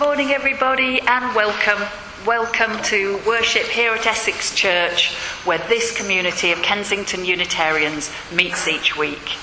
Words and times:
morning, 0.00 0.30
everybody, 0.30 0.98
and 0.98 1.34
welcome. 1.36 1.86
Welcome 2.26 2.82
to 2.84 3.20
worship 3.26 3.64
here 3.64 3.92
at 3.92 4.06
Essex 4.06 4.54
Church, 4.54 5.12
where 5.44 5.58
this 5.68 5.94
community 5.94 6.52
of 6.52 6.62
Kensington 6.62 7.26
Unitarians 7.26 8.10
meets 8.32 8.66
each 8.66 8.96
week. 8.96 9.36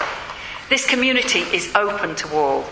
This 0.67 0.83
community 0.89 1.41
is 1.41 1.75
open 1.75 2.15
to 2.15 2.35
all, 2.35 2.65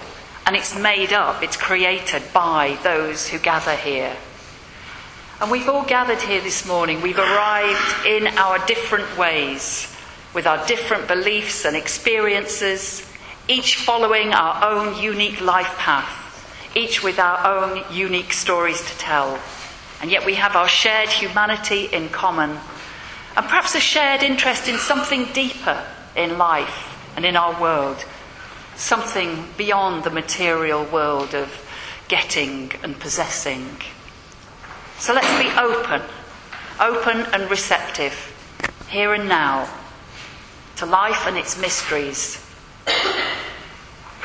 and 0.48 0.56
it's 0.56 0.76
made 0.76 1.14
up, 1.14 1.44
it's 1.44 1.58
created 1.58 2.24
by 2.34 2.76
those 2.82 3.28
who 3.28 3.38
gather 3.38 3.76
here. 3.76 4.16
And 5.40 5.52
we've 5.52 5.70
all 5.70 5.86
gathered 5.86 6.24
here 6.24 6.42
this 6.42 6.66
morning. 6.66 7.04
We've 7.04 7.20
arrived 7.20 8.08
in 8.08 8.26
our 8.30 8.66
different 8.66 9.16
ways, 9.16 9.96
with 10.34 10.48
our 10.48 10.66
different 10.66 11.08
beliefs 11.08 11.66
and 11.66 11.76
experiences, 11.76 13.08
each 13.48 13.76
following 13.76 14.34
our 14.34 14.74
own 14.74 15.00
unique 15.00 15.40
life 15.40 15.78
path 15.78 16.24
each 16.76 17.02
with 17.02 17.18
our 17.18 17.46
own 17.48 17.84
unique 17.92 18.34
stories 18.34 18.82
to 18.82 18.98
tell. 18.98 19.40
And 20.02 20.12
yet 20.12 20.26
we 20.26 20.36
have 20.36 20.56
our 20.56 20.68
shared 20.68 21.10
humanity 21.10 21.86
in 21.86 22.10
common, 22.10 22.52
and 22.52 23.46
perhaps 23.48 23.76
a 23.76 23.80
shared 23.80 24.22
interest 24.22 24.68
in 24.68 24.78
something 24.78 25.26
deeper 25.34 25.84
in 26.16 26.38
life 26.38 27.14
and 27.16 27.26
in 27.26 27.36
our 27.36 27.60
world, 27.60 28.04
something 28.76 29.48
beyond 29.58 30.04
the 30.04 30.10
material 30.10 30.84
world 30.86 31.34
of 31.34 31.50
getting 32.08 32.72
and 32.84 33.00
possessing. 33.00 33.66
So 35.00 35.14
let's 35.14 35.42
be 35.42 35.50
open, 35.58 36.02
open 36.80 37.26
and 37.34 37.50
receptive, 37.50 38.14
here 38.90 39.14
and 39.14 39.28
now, 39.28 39.70
to 40.76 40.86
life 40.86 41.26
and 41.26 41.38
its 41.38 41.60
mysteries 41.60 42.46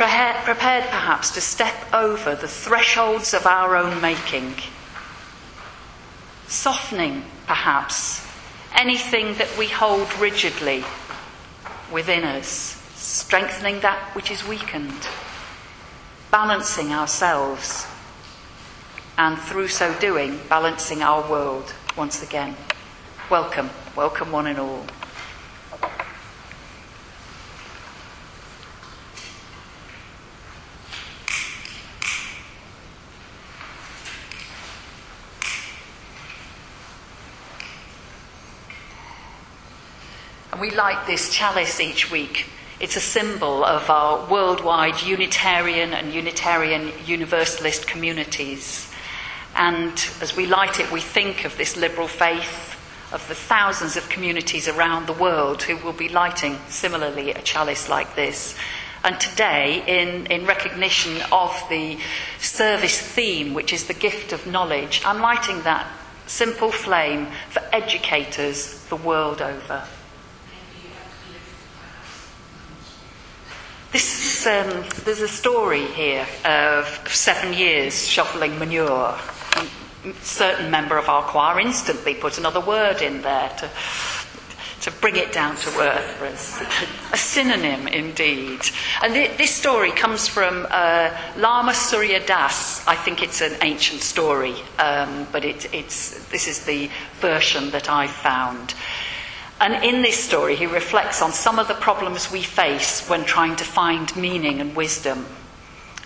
prepared 0.01 0.85
perhaps 0.85 1.31
to 1.33 1.41
step 1.41 1.75
over 1.93 2.35
the 2.35 2.49
thresholds 2.49 3.35
of 3.35 3.47
our 3.47 3.77
own 3.77 4.01
making, 4.01 4.55
softening 6.47 7.23
perhaps 7.47 8.27
anything 8.75 9.35
that 9.35 9.59
we 9.59 9.67
hold 9.67 10.13
rigidly 10.19 10.85
within 11.93 12.25
us, 12.25 12.49
strengthening 12.95 13.81
that 13.81 14.15
which 14.15 14.31
is 14.31 14.47
weakened, 14.47 15.07
balancing 16.31 16.93
ourselves, 16.93 17.87
and 19.19 19.39
through 19.39 19.69
so 19.69 19.93
doing, 19.99 20.41
balancing 20.49 21.03
our 21.03 21.29
world 21.31 21.75
once 21.97 22.23
again. 22.23 22.57
Welcome, 23.29 23.69
welcome 23.95 24.33
one 24.33 24.47
and 24.47 24.59
all. 24.59 24.87
And 40.53 40.61
we 40.61 40.71
light 40.71 41.07
this 41.07 41.33
chalice 41.33 41.79
each 41.79 42.11
week. 42.11 42.47
It's 42.81 42.97
a 42.97 43.01
symbol 43.01 43.65
of 43.65 43.89
our 43.89 44.29
worldwide 44.29 45.01
Unitarian 45.03 45.93
and 45.93 46.13
Unitarian 46.13 46.93
Universalist 47.05 47.87
communities. 47.87 48.91
And 49.55 49.93
as 50.21 50.35
we 50.35 50.47
light 50.47 50.81
it, 50.81 50.91
we 50.91 51.01
think 51.01 51.45
of 51.45 51.57
this 51.57 51.77
liberal 51.77 52.09
faith, 52.09 52.77
of 53.13 53.27
the 53.29 53.35
thousands 53.35 53.97
of 53.97 54.09
communities 54.09 54.67
around 54.67 55.07
the 55.07 55.13
world 55.13 55.63
who 55.63 55.77
will 55.85 55.93
be 55.93 56.09
lighting 56.09 56.59
similarly 56.69 57.31
a 57.31 57.43
chalice 57.43 57.89
like 57.89 58.17
this. 58.17 58.57
And 59.05 59.21
today, 59.21 59.85
in, 59.87 60.27
in 60.27 60.47
recognition 60.47 61.23
of 61.31 61.55
the 61.71 61.97
service 62.39 63.01
theme, 63.01 63.55
which 63.55 63.73
is 63.73 63.87
the 63.87 63.95
gift 63.95 64.33
of 64.33 64.47
knowledge, 64.49 65.03
I'm 65.05 65.21
lighting 65.21 65.63
that 65.63 65.87
simple 66.27 66.73
flame 66.73 67.29
for 67.51 67.63
educators 67.73 68.85
the 68.87 68.97
world 68.97 69.41
over. 69.41 69.87
Um, 74.47 74.85
there's 75.05 75.21
a 75.21 75.29
story 75.29 75.85
here 75.89 76.27
of 76.47 76.87
seven 77.09 77.53
years 77.53 78.09
shoveling 78.09 78.59
manure. 78.59 79.15
a 79.15 80.15
certain 80.23 80.71
member 80.71 80.97
of 80.97 81.11
our 81.11 81.23
choir 81.23 81.61
instantly 81.61 82.15
put 82.15 82.39
another 82.39 82.61
word 82.61 83.03
in 83.03 83.21
there 83.21 83.51
to, 83.59 83.71
to 84.81 84.91
bring 85.01 85.17
it 85.17 85.31
down 85.33 85.57
to 85.57 85.69
earth 85.81 86.11
for 86.13 86.25
us. 86.25 86.63
A 87.13 87.19
synonym 87.19 87.87
indeed. 87.87 88.61
And 89.03 89.13
th- 89.13 89.37
this 89.37 89.55
story 89.55 89.91
comes 89.91 90.27
from 90.27 90.67
uh, 90.71 91.15
Lama 91.37 91.75
Surya 91.75 92.25
Das. 92.25 92.87
I 92.87 92.95
think 92.95 93.23
it's 93.23 93.43
an 93.43 93.59
ancient 93.61 94.01
story, 94.01 94.55
um, 94.79 95.27
but 95.33 95.45
it, 95.45 95.75
it's, 95.75 96.27
this 96.29 96.49
is 96.49 96.65
the 96.65 96.89
version 97.21 97.73
that 97.73 97.91
I 97.91 98.07
found. 98.07 98.75
And 99.61 99.85
in 99.85 100.01
this 100.01 100.19
story, 100.19 100.57
he 100.57 100.65
reflects 100.65 101.21
on 101.21 101.33
some 101.33 101.59
of 101.59 101.69
the 101.69 101.75
problems 101.75 102.33
we 102.33 102.43
face 102.43 103.07
when 103.09 103.25
trying 103.25 103.57
to 103.57 103.65
find 103.65 104.15
meaning 104.17 104.59
and 104.59 104.75
wisdom. 104.75 105.27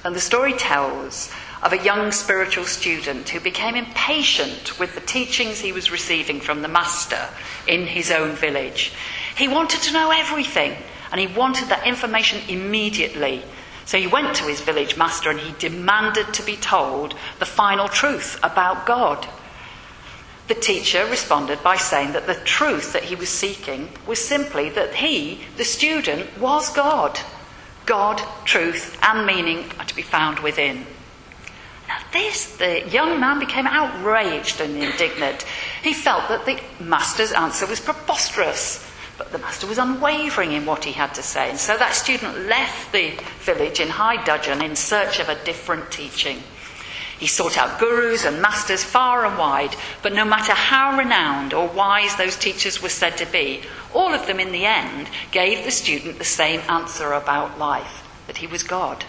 And 0.05 0.15
the 0.15 0.21
story 0.21 0.55
tells 0.55 1.31
of 1.63 1.73
a 1.73 1.83
young 1.83 2.11
spiritual 2.11 2.65
student 2.65 3.29
who 3.29 3.41
became 3.41 3.77
impatient 3.77 4.79
with 4.79 4.95
the 4.95 5.01
teachings 5.01 5.61
he 5.61 5.73
was 5.73 5.91
receiving 5.91 6.41
from 6.41 6.63
the 6.63 6.69
master 6.69 7.29
in 7.67 7.87
his 7.87 8.11
own 8.11 8.33
village. 8.33 8.93
He 9.37 9.49
wanted 9.49 9.81
to 9.83 9.93
know 9.93 10.11
everything, 10.11 10.77
and 11.13 11.21
he 11.21 11.27
wanted 11.29 11.69
that 11.69 11.87
information 11.87 12.43
immediately. 12.49 13.45
So 13.87 13.99
he 13.99 14.07
went 14.07 14.35
to 14.37 14.45
his 14.45 14.61
village 14.61 14.97
master 14.97 15.31
and 15.31 15.39
he 15.39 15.55
demanded 15.59 16.35
to 16.35 16.43
be 16.43 16.57
told 16.57 17.15
the 17.39 17.47
final 17.47 17.87
truth 17.87 18.39
about 18.43 18.85
God. 18.85 19.27
The 20.47 20.55
teacher 20.55 21.07
responded 21.07 21.63
by 21.63 21.77
saying 21.77 22.13
that 22.13 22.27
the 22.27 22.35
truth 22.35 22.93
that 22.93 23.05
he 23.05 23.15
was 23.15 23.31
seeking 23.31 23.89
was 24.07 24.23
simply 24.23 24.69
that 24.71 24.97
he, 24.97 25.41
the 25.57 25.65
student, 25.65 26.39
was 26.39 26.71
God. 26.71 27.19
God, 27.87 28.21
truth, 28.45 28.99
and 29.03 29.27
meaning 29.27 29.71
are 29.79 29.87
to 29.87 29.97
be 29.97 30.03
found 30.03 30.41
within. 30.41 30.87
Now, 31.89 31.99
this, 32.13 32.57
the 32.57 32.87
young 32.89 33.21
man 33.21 33.39
became 33.39 33.67
outraged 33.67 34.61
and 34.61 34.77
indignant. 34.77 35.45
He 35.83 35.93
felt 35.93 36.29
that 36.29 36.45
the 36.45 36.61
master's 36.83 37.33
answer 37.33 37.67
was 37.67 37.81
preposterous, 37.81 38.87
but 39.17 39.33
the 39.33 39.39
master 39.39 39.67
was 39.67 39.79
unwavering 39.79 40.53
in 40.53 40.67
what 40.67 40.85
he 40.85 40.93
had 40.93 41.15
to 41.15 41.23
say. 41.23 41.51
And 41.51 41.59
so 41.59 41.77
that 41.77 41.95
student 41.95 42.47
left 42.47 42.93
the 42.93 43.13
village 43.41 43.81
in 43.81 43.89
high 43.89 44.23
dudgeon 44.25 44.63
in 44.63 44.77
search 44.77 45.21
of 45.21 45.29
a 45.29 45.43
different 45.45 45.91
teaching. 45.91 46.43
He 47.19 47.27
sought 47.27 47.57
out 47.57 47.79
gurus 47.79 48.25
and 48.25 48.43
masters 48.43 48.83
far 48.83 49.25
and 49.25 49.39
wide, 49.39 49.77
but 50.03 50.13
no 50.13 50.25
matter 50.25 50.53
how 50.53 50.97
renowned 50.97 51.55
or 51.55 51.69
wise 51.69 52.17
those 52.17 52.37
teachers 52.37 52.83
were 52.83 52.89
said 52.89 53.17
to 53.19 53.27
be, 53.27 53.63
all 53.93 54.13
of 54.13 54.27
them 54.27 54.41
in 54.41 54.53
the 54.53 54.67
end 54.67 55.09
gave 55.31 55.65
the 55.65 55.71
student 55.71 56.19
the 56.19 56.25
same 56.25 56.61
answer 56.69 57.13
about 57.13 57.59
life 57.59 58.03
that 58.27 58.39
he 58.39 58.47
was 58.47 58.63
God. 58.63 59.05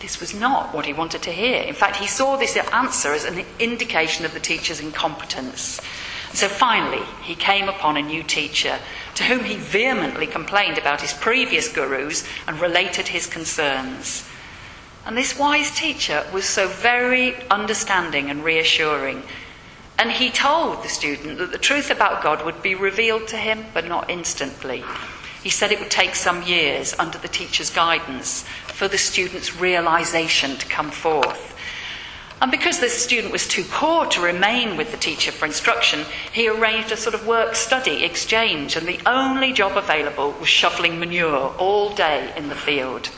This 0.00 0.20
was 0.20 0.34
not 0.34 0.74
what 0.74 0.86
he 0.86 0.92
wanted 0.92 1.22
to 1.22 1.32
hear. 1.32 1.62
In 1.62 1.74
fact, 1.74 1.96
he 1.96 2.06
saw 2.06 2.36
this 2.36 2.56
answer 2.56 3.12
as 3.12 3.24
an 3.24 3.44
indication 3.58 4.24
of 4.24 4.34
the 4.34 4.40
teacher's 4.40 4.80
incompetence. 4.80 5.80
So 6.34 6.48
finally, 6.48 7.02
he 7.22 7.36
came 7.36 7.68
upon 7.68 7.96
a 7.96 8.02
new 8.02 8.24
teacher 8.24 8.78
to 9.14 9.24
whom 9.24 9.44
he 9.44 9.54
vehemently 9.54 10.26
complained 10.26 10.78
about 10.78 11.00
his 11.00 11.12
previous 11.12 11.72
gurus 11.72 12.26
and 12.48 12.60
related 12.60 13.08
his 13.08 13.26
concerns. 13.26 14.28
And 15.06 15.16
this 15.16 15.38
wise 15.38 15.70
teacher 15.70 16.24
was 16.32 16.46
so 16.46 16.66
very 16.66 17.34
understanding 17.48 18.30
and 18.30 18.42
reassuring. 18.42 19.22
And 19.98 20.10
he 20.10 20.30
told 20.30 20.82
the 20.82 20.88
student 20.88 21.38
that 21.38 21.52
the 21.52 21.58
truth 21.58 21.90
about 21.90 22.22
God 22.22 22.44
would 22.44 22.62
be 22.62 22.74
revealed 22.74 23.28
to 23.28 23.36
him, 23.36 23.66
but 23.74 23.86
not 23.86 24.10
instantly. 24.10 24.82
He 25.42 25.50
said 25.50 25.70
it 25.70 25.78
would 25.78 25.90
take 25.90 26.14
some 26.14 26.42
years 26.42 26.94
under 26.98 27.18
the 27.18 27.28
teacher's 27.28 27.68
guidance 27.68 28.44
for 28.66 28.88
the 28.88 28.98
student's 28.98 29.60
realization 29.60 30.56
to 30.56 30.66
come 30.66 30.90
forth. 30.90 31.54
And 32.40 32.50
because 32.50 32.80
this 32.80 33.04
student 33.04 33.32
was 33.32 33.46
too 33.46 33.64
poor 33.70 34.06
to 34.06 34.20
remain 34.20 34.76
with 34.76 34.90
the 34.90 34.96
teacher 34.96 35.32
for 35.32 35.46
instruction, 35.46 36.04
he 36.32 36.48
arranged 36.48 36.92
a 36.92 36.96
sort 36.96 37.14
of 37.14 37.26
work 37.26 37.54
study 37.54 38.04
exchange, 38.04 38.74
and 38.74 38.86
the 38.86 39.00
only 39.06 39.52
job 39.52 39.76
available 39.76 40.32
was 40.32 40.48
shoveling 40.48 40.98
manure 40.98 41.54
all 41.58 41.94
day 41.94 42.32
in 42.36 42.48
the 42.48 42.54
field. 42.54 43.10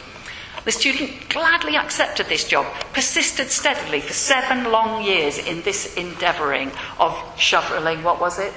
The 0.66 0.72
student 0.72 1.28
gladly 1.28 1.76
accepted 1.76 2.26
this 2.26 2.42
job, 2.42 2.66
persisted 2.92 3.52
steadily 3.52 4.00
for 4.00 4.12
seven 4.12 4.72
long 4.72 5.04
years 5.04 5.38
in 5.38 5.62
this 5.62 5.96
endeavouring 5.96 6.72
of 6.98 7.16
shoveling, 7.38 8.02
what 8.02 8.20
was 8.20 8.40
it? 8.40 8.52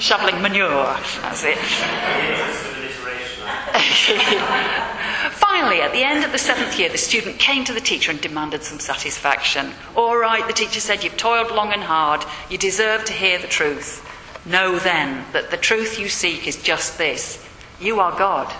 Shoveling 0.00 0.42
manure, 0.42 0.96
that's 1.22 1.44
it. 1.44 1.56
Finally, 5.30 5.82
at 5.82 5.92
the 5.92 6.02
end 6.02 6.24
of 6.24 6.32
the 6.32 6.38
seventh 6.38 6.76
year, 6.76 6.88
the 6.88 6.98
student 6.98 7.38
came 7.38 7.64
to 7.64 7.72
the 7.72 7.80
teacher 7.80 8.10
and 8.10 8.20
demanded 8.20 8.64
some 8.64 8.80
satisfaction. 8.80 9.70
All 9.94 10.16
right, 10.16 10.44
the 10.48 10.52
teacher 10.52 10.80
said, 10.80 11.04
You've 11.04 11.16
toiled 11.16 11.52
long 11.52 11.72
and 11.72 11.84
hard. 11.84 12.24
You 12.50 12.58
deserve 12.58 13.04
to 13.04 13.12
hear 13.12 13.38
the 13.38 13.46
truth. 13.46 14.04
Know 14.44 14.80
then 14.80 15.24
that 15.32 15.52
the 15.52 15.56
truth 15.56 15.96
you 15.96 16.08
seek 16.08 16.48
is 16.48 16.60
just 16.60 16.98
this 16.98 17.46
you 17.80 18.00
are 18.00 18.18
God 18.18 18.52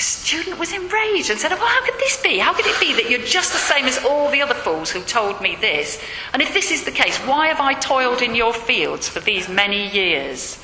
The 0.00 0.04
student 0.04 0.58
was 0.58 0.72
enraged 0.72 1.28
and 1.28 1.38
said, 1.38 1.50
Well, 1.50 1.66
how 1.66 1.84
could 1.84 2.00
this 2.00 2.22
be? 2.22 2.38
How 2.38 2.54
could 2.54 2.64
it 2.64 2.80
be 2.80 2.94
that 2.94 3.10
you're 3.10 3.20
just 3.20 3.52
the 3.52 3.58
same 3.58 3.84
as 3.84 4.02
all 4.02 4.30
the 4.30 4.40
other 4.40 4.54
fools 4.54 4.90
who 4.90 5.02
told 5.02 5.42
me 5.42 5.56
this? 5.60 6.02
And 6.32 6.40
if 6.40 6.54
this 6.54 6.70
is 6.70 6.84
the 6.84 6.90
case, 6.90 7.18
why 7.18 7.48
have 7.48 7.60
I 7.60 7.74
toiled 7.74 8.22
in 8.22 8.34
your 8.34 8.54
fields 8.54 9.10
for 9.10 9.20
these 9.20 9.46
many 9.46 9.90
years? 9.90 10.58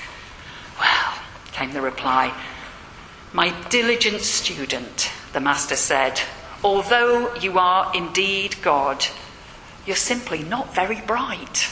Well, 0.81 1.19
came 1.53 1.73
the 1.73 1.83
reply, 1.83 2.33
My 3.35 3.51
diligent 3.69 4.23
student, 4.23 5.11
the 5.35 5.41
master 5.41 5.77
said, 5.77 6.19
although 6.65 7.35
you 7.35 7.59
are 7.59 7.95
indeed 7.95 8.57
God, 8.63 9.05
you're 9.85 9.97
simply 9.97 10.45
not 10.45 10.75
very 10.75 11.03
bright. 11.03 11.69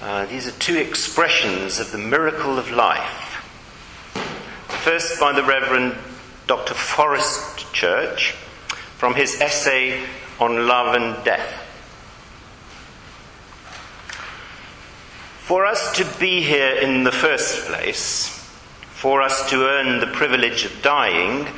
Uh, 0.00 0.26
these 0.26 0.46
are 0.46 0.52
two 0.52 0.76
expressions 0.76 1.80
of 1.80 1.90
the 1.90 1.98
miracle 1.98 2.56
of 2.56 2.70
life. 2.70 3.42
First, 4.84 5.18
by 5.18 5.32
the 5.32 5.42
Reverend 5.42 5.96
Dr. 6.46 6.72
Forrest 6.72 7.72
Church 7.72 8.30
from 8.96 9.16
his 9.16 9.40
essay 9.40 10.00
on 10.38 10.68
love 10.68 10.94
and 10.94 11.24
death. 11.24 11.64
For 15.40 15.66
us 15.66 15.96
to 15.96 16.06
be 16.20 16.42
here 16.42 16.76
in 16.76 17.02
the 17.02 17.10
first 17.10 17.66
place, 17.66 18.28
for 18.90 19.20
us 19.20 19.50
to 19.50 19.66
earn 19.66 19.98
the 19.98 20.06
privilege 20.06 20.64
of 20.64 20.80
dying, 20.80 21.48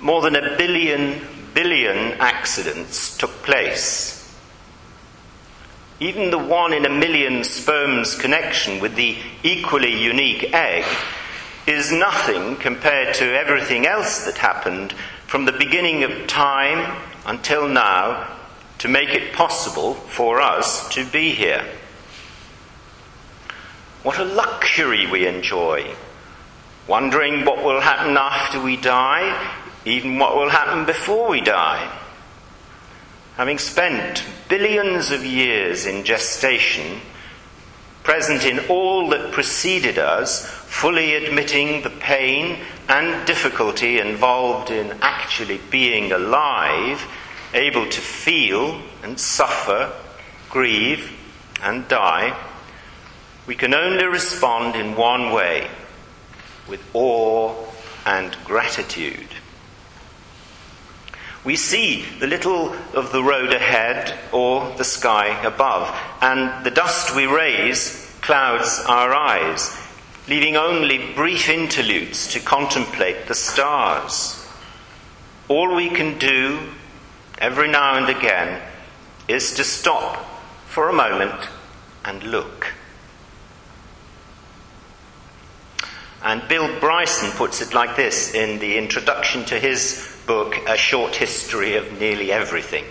more 0.00 0.22
than 0.22 0.36
a 0.36 0.56
billion 0.56 1.20
billion 1.52 2.14
accidents 2.20 3.16
took 3.18 3.42
place 3.42 4.17
even 6.00 6.30
the 6.30 6.38
one 6.38 6.72
in 6.72 6.86
a 6.86 6.90
million 6.90 7.42
sperms 7.42 8.14
connection 8.14 8.80
with 8.80 8.94
the 8.94 9.16
equally 9.42 10.00
unique 10.00 10.54
egg 10.54 10.84
is 11.66 11.90
nothing 11.90 12.56
compared 12.56 13.14
to 13.14 13.36
everything 13.36 13.84
else 13.84 14.24
that 14.24 14.38
happened 14.38 14.92
from 15.26 15.44
the 15.44 15.52
beginning 15.52 16.04
of 16.04 16.26
time 16.28 16.96
until 17.26 17.68
now 17.68 18.36
to 18.78 18.88
make 18.88 19.10
it 19.10 19.32
possible 19.32 19.94
for 19.94 20.40
us 20.40 20.88
to 20.90 21.04
be 21.04 21.32
here. 21.32 21.64
What 24.04 24.20
a 24.20 24.24
luxury 24.24 25.10
we 25.10 25.26
enjoy, 25.26 25.94
wondering 26.86 27.44
what 27.44 27.64
will 27.64 27.80
happen 27.80 28.16
after 28.16 28.62
we 28.62 28.76
die, 28.76 29.52
even 29.84 30.18
what 30.20 30.36
will 30.36 30.48
happen 30.48 30.86
before 30.86 31.28
we 31.28 31.40
die 31.40 31.92
having 33.38 33.56
spent 33.56 34.24
billions 34.48 35.12
of 35.12 35.24
years 35.24 35.86
in 35.86 36.04
gestation, 36.04 37.00
present 38.02 38.44
in 38.44 38.58
all 38.68 39.08
that 39.10 39.30
preceded 39.30 39.96
us, 39.96 40.44
fully 40.44 41.14
admitting 41.14 41.80
the 41.82 41.90
pain 42.00 42.58
and 42.88 43.24
difficulty 43.28 44.00
involved 44.00 44.72
in 44.72 44.90
actually 45.02 45.60
being 45.70 46.10
alive, 46.10 47.06
able 47.54 47.88
to 47.88 48.00
feel 48.00 48.82
and 49.04 49.20
suffer, 49.20 49.92
grieve 50.50 51.12
and 51.62 51.86
die, 51.86 52.36
we 53.46 53.54
can 53.54 53.72
only 53.72 54.04
respond 54.04 54.74
in 54.74 54.96
one 54.96 55.30
way 55.30 55.70
with 56.66 56.80
awe 56.92 57.54
and 58.04 58.36
gratitude. 58.44 59.28
We 61.48 61.56
see 61.56 62.04
the 62.20 62.26
little 62.26 62.74
of 62.92 63.10
the 63.10 63.22
road 63.22 63.54
ahead 63.54 64.18
or 64.32 64.70
the 64.76 64.84
sky 64.84 65.28
above, 65.46 65.98
and 66.20 66.62
the 66.62 66.70
dust 66.70 67.16
we 67.16 67.24
raise 67.24 68.14
clouds 68.20 68.84
our 68.86 69.14
eyes, 69.14 69.74
leaving 70.28 70.58
only 70.58 71.14
brief 71.14 71.48
interludes 71.48 72.30
to 72.34 72.40
contemplate 72.40 73.28
the 73.28 73.34
stars. 73.34 74.46
All 75.48 75.74
we 75.74 75.88
can 75.88 76.18
do 76.18 76.60
every 77.38 77.68
now 77.68 77.94
and 77.94 78.14
again 78.14 78.60
is 79.26 79.54
to 79.54 79.64
stop 79.64 80.16
for 80.66 80.90
a 80.90 80.92
moment 80.92 81.48
and 82.04 82.22
look. 82.24 82.74
And 86.22 86.46
Bill 86.46 86.78
Bryson 86.78 87.30
puts 87.38 87.62
it 87.62 87.72
like 87.72 87.96
this 87.96 88.34
in 88.34 88.58
the 88.58 88.76
introduction 88.76 89.46
to 89.46 89.58
his 89.58 90.14
book, 90.28 90.56
A 90.68 90.76
Short 90.76 91.16
History 91.16 91.74
of 91.76 91.98
Nearly 91.98 92.30
Everything. 92.30 92.84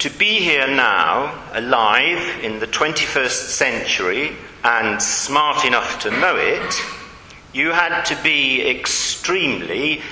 To 0.00 0.10
be 0.10 0.40
here 0.40 0.68
now, 0.68 1.42
alive 1.54 2.44
in 2.44 2.58
the 2.58 2.66
21st 2.66 3.48
century, 3.48 4.36
and 4.62 5.00
smart 5.00 5.64
enough 5.64 6.00
to 6.00 6.10
know 6.10 6.36
it, 6.36 6.74
you 7.54 7.72
had 7.72 8.04
to 8.04 8.22
be 8.22 8.68
extremely, 8.68 10.02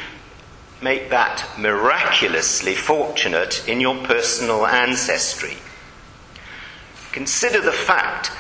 make 0.81 1.11
that 1.11 1.47
miraculously 1.59 2.75
fortunate 2.75 3.69
in 3.69 3.79
your 3.79 4.03
personal 4.07 4.67
ancestry. 4.67 5.59
Consider 7.13 7.61
the 7.61 7.73
fact 7.73 8.33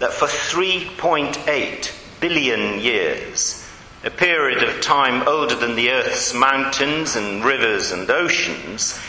that 0.00 0.12
for 0.12 0.26
3.8 0.26 2.20
billion 2.20 2.80
years, 2.80 3.63
a 4.04 4.10
period 4.10 4.62
of 4.62 4.82
time 4.82 5.26
older 5.26 5.54
than 5.54 5.76
the 5.76 5.90
Earth's 5.90 6.34
mountains 6.34 7.16
and 7.16 7.42
rivers 7.42 7.90
and 7.90 8.10
oceans, 8.10 9.00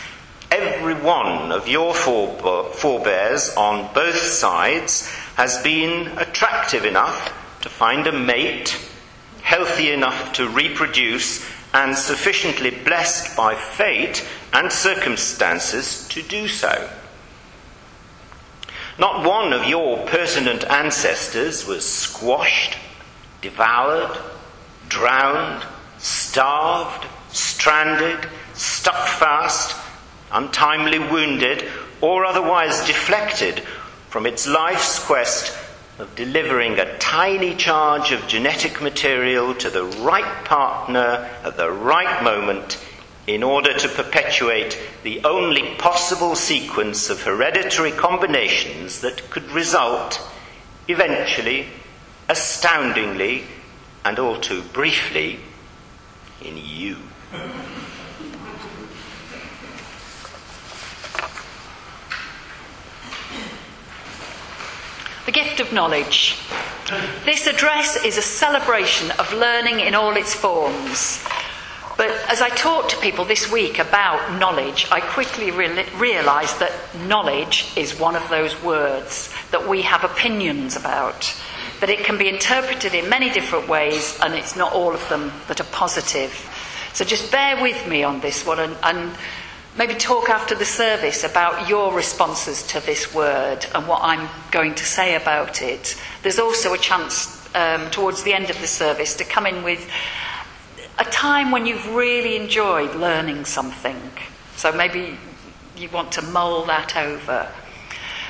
every 0.49 0.93
one 0.93 1.51
of 1.51 1.67
your 1.67 1.93
forebears 1.93 3.53
on 3.57 3.93
both 3.93 4.15
sides 4.15 5.09
has 5.35 5.61
been 5.63 6.07
attractive 6.17 6.85
enough 6.85 7.33
to 7.61 7.67
find 7.67 8.07
a 8.07 8.11
mate, 8.13 8.89
healthy 9.41 9.91
enough 9.91 10.31
to 10.31 10.47
reproduce, 10.47 11.45
and 11.73 11.97
sufficiently 11.97 12.71
blessed 12.71 13.35
by 13.35 13.53
fate 13.53 14.25
and 14.53 14.71
circumstances 14.71 16.07
to 16.07 16.21
do 16.21 16.47
so. 16.47 16.89
Not 18.97 19.27
one 19.27 19.51
of 19.51 19.65
your 19.65 20.07
pertinent 20.07 20.63
ancestors 20.63 21.67
was 21.67 21.85
squashed, 21.85 22.77
devoured, 23.41 24.17
drowned, 24.89 25.63
starved, 25.97 27.05
stranded, 27.29 28.29
stuck 28.53 29.07
fast, 29.07 29.75
untimely 30.31 30.99
wounded, 30.99 31.63
or 32.01 32.25
otherwise 32.25 32.85
deflected 32.87 33.59
from 34.09 34.25
its 34.25 34.47
life's 34.47 35.03
quest 35.03 35.57
of 35.97 36.13
delivering 36.15 36.77
a 36.77 36.97
tiny 36.99 37.55
charge 37.55 38.11
of 38.11 38.27
genetic 38.27 38.81
material 38.81 39.53
to 39.55 39.69
the 39.69 39.83
right 39.83 40.45
partner 40.45 41.29
at 41.43 41.55
the 41.57 41.71
right 41.71 42.23
moment 42.23 42.77
in 43.27 43.41
order 43.41 43.75
to 43.77 43.87
perpetuate 43.87 44.77
the 45.03 45.23
only 45.23 45.75
possible 45.75 46.35
sequence 46.35 47.09
of 47.09 47.23
hereditary 47.23 47.91
combinations 47.91 49.01
that 49.01 49.29
could 49.29 49.49
result, 49.51 50.21
eventually, 50.87 51.65
astoundingly, 52.29 53.43
and 54.05 54.19
all 54.19 54.39
too 54.39 54.61
briefly, 54.61 55.39
in 56.41 56.55
you. 56.55 56.95
The 65.25 65.31
gift 65.31 65.59
of 65.59 65.73
knowledge. 65.73 66.37
This 67.25 67.47
address 67.47 68.05
is 68.05 68.19
a 68.19 68.21
celebration 68.21 69.09
of 69.17 69.33
learning 69.33 69.79
in 69.79 69.95
all 69.95 70.15
its 70.15 70.35
forms. 70.35 71.25
But 71.97 72.11
as 72.29 72.41
I 72.41 72.49
talked 72.49 72.91
to 72.91 72.97
people 72.97 73.25
this 73.25 73.51
week 73.51 73.79
about 73.79 74.39
knowledge, 74.39 74.85
I 74.91 74.99
quickly 74.99 75.49
re- 75.49 75.87
realised 75.95 76.59
that 76.59 76.73
knowledge 77.07 77.71
is 77.75 77.99
one 77.99 78.15
of 78.15 78.29
those 78.29 78.61
words 78.61 79.33
that 79.49 79.67
we 79.67 79.81
have 79.81 80.03
opinions 80.03 80.75
about 80.75 81.33
that 81.79 81.89
it 81.89 82.05
can 82.05 82.17
be 82.17 82.29
interpreted 82.29 82.93
in 82.93 83.09
many 83.09 83.29
different 83.29 83.67
ways, 83.67 84.17
and 84.21 84.33
it's 84.33 84.55
not 84.55 84.73
all 84.73 84.93
of 84.93 85.07
them 85.09 85.31
that 85.47 85.59
are 85.59 85.71
positive. 85.71 86.31
So 86.93 87.03
just 87.03 87.31
bear 87.31 87.61
with 87.61 87.87
me 87.87 88.03
on 88.03 88.21
this 88.21 88.45
one 88.45 88.59
and, 88.59 88.77
and 88.81 89.15
maybe 89.77 89.93
talk 89.95 90.29
after 90.29 90.55
the 90.55 90.65
service 90.65 91.23
about 91.23 91.67
your 91.67 91.93
responses 91.93 92.63
to 92.67 92.79
this 92.79 93.13
word 93.13 93.65
and 93.75 93.87
what 93.87 94.01
I'm 94.01 94.29
going 94.51 94.75
to 94.75 94.85
say 94.85 95.15
about 95.15 95.61
it. 95.61 95.99
There's 96.23 96.39
also 96.39 96.73
a 96.73 96.77
chance 96.77 97.53
um, 97.53 97.91
towards 97.91 98.23
the 98.23 98.33
end 98.33 98.49
of 98.49 98.59
the 98.61 98.67
service 98.67 99.15
to 99.17 99.25
come 99.25 99.45
in 99.45 99.63
with 99.63 99.89
a 100.97 101.03
time 101.03 101.51
when 101.51 101.65
you've 101.65 101.93
really 101.93 102.37
enjoyed 102.37 102.95
learning 102.95 103.43
something. 103.43 103.99
So 104.55 104.71
maybe 104.71 105.17
you 105.75 105.89
want 105.89 106.13
to 106.13 106.21
mull 106.21 106.65
that 106.65 106.95
over. 106.95 107.51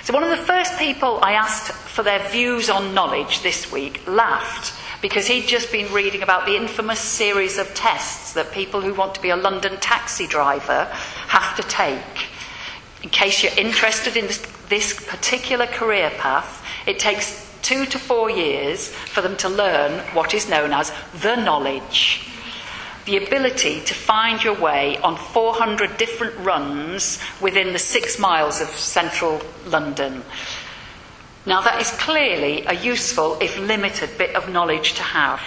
So, 0.05 0.13
one 0.13 0.21
of 0.21 0.29
the 0.29 0.45
first 0.45 0.77
people 0.77 1.17
I 1.23 1.31
asked 1.31 1.71
for 1.71 2.03
their 2.03 2.19
views 2.29 2.69
on 2.69 2.93
knowledge 2.93 3.41
this 3.41 3.71
week 3.71 4.05
laughed 4.05 4.71
because 5.01 5.25
he'd 5.25 5.47
just 5.47 5.71
been 5.71 5.91
reading 5.91 6.21
about 6.21 6.45
the 6.45 6.55
infamous 6.55 6.99
series 6.99 7.57
of 7.57 7.73
tests 7.73 8.33
that 8.33 8.51
people 8.51 8.81
who 8.81 8.93
want 8.93 9.15
to 9.15 9.21
be 9.23 9.31
a 9.31 9.35
London 9.35 9.77
taxi 9.79 10.27
driver 10.27 10.83
have 11.25 11.55
to 11.55 11.63
take. 11.63 12.29
In 13.01 13.09
case 13.09 13.41
you're 13.41 13.57
interested 13.57 14.15
in 14.15 14.27
this, 14.69 14.93
particular 15.07 15.65
career 15.65 16.11
path, 16.19 16.63
it 16.85 16.99
takes 16.99 17.51
two 17.63 17.87
to 17.87 17.97
four 17.97 18.29
years 18.29 18.89
for 18.89 19.21
them 19.21 19.35
to 19.37 19.49
learn 19.49 20.01
what 20.13 20.35
is 20.35 20.47
known 20.47 20.71
as 20.71 20.93
the 21.23 21.35
knowledge. 21.35 22.29
The 23.05 23.23
ability 23.23 23.81
to 23.81 23.93
find 23.93 24.43
your 24.43 24.59
way 24.59 24.97
on 24.97 25.15
400 25.15 25.97
different 25.97 26.37
runs 26.39 27.19
within 27.39 27.71
the 27.71 27.79
six 27.79 28.17
miles 28.17 28.61
of 28.61 28.67
central 28.69 29.41
London. 29.67 30.23
Now, 31.45 31.61
that 31.61 31.79
is 31.79 31.91
clearly 31.91 32.65
a 32.65 32.73
useful, 32.73 33.37
if 33.39 33.59
limited, 33.59 34.17
bit 34.17 34.35
of 34.35 34.49
knowledge 34.49 34.93
to 34.93 35.03
have. 35.03 35.41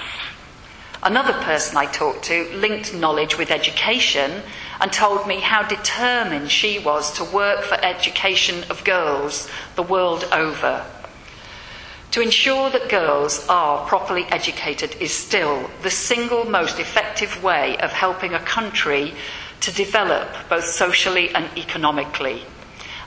Another 1.03 1.33
person 1.33 1.77
I 1.77 1.87
talked 1.87 2.25
to 2.27 2.49
linked 2.55 2.95
knowledge 2.95 3.37
with 3.37 3.50
education 3.50 4.43
and 4.81 4.93
told 4.93 5.27
me 5.27 5.41
how 5.41 5.62
determined 5.62 6.53
she 6.53 6.79
was 6.79 7.12
to 7.15 7.25
work 7.25 7.62
for 7.62 7.75
education 7.85 8.65
of 8.71 8.85
girls 8.85 9.49
the 9.75 9.83
world 9.83 10.29
over. 10.31 10.85
To 12.12 12.23
ensure 12.23 12.71
that 12.71 12.88
girls 12.88 13.47
are 13.49 13.87
properly 13.87 14.25
educated 14.31 14.97
is 14.99 15.12
still 15.12 15.71
the 15.83 15.91
single 15.91 16.45
most 16.47 16.79
effective 16.79 17.43
way 17.43 17.77
of 17.79 17.93
helping 17.93 18.33
a 18.33 18.41
country 18.41 19.15
to 19.61 19.73
develop 19.73 20.29
both 20.49 20.65
socially 20.65 21.35
and 21.35 21.47
economically. 21.57 22.43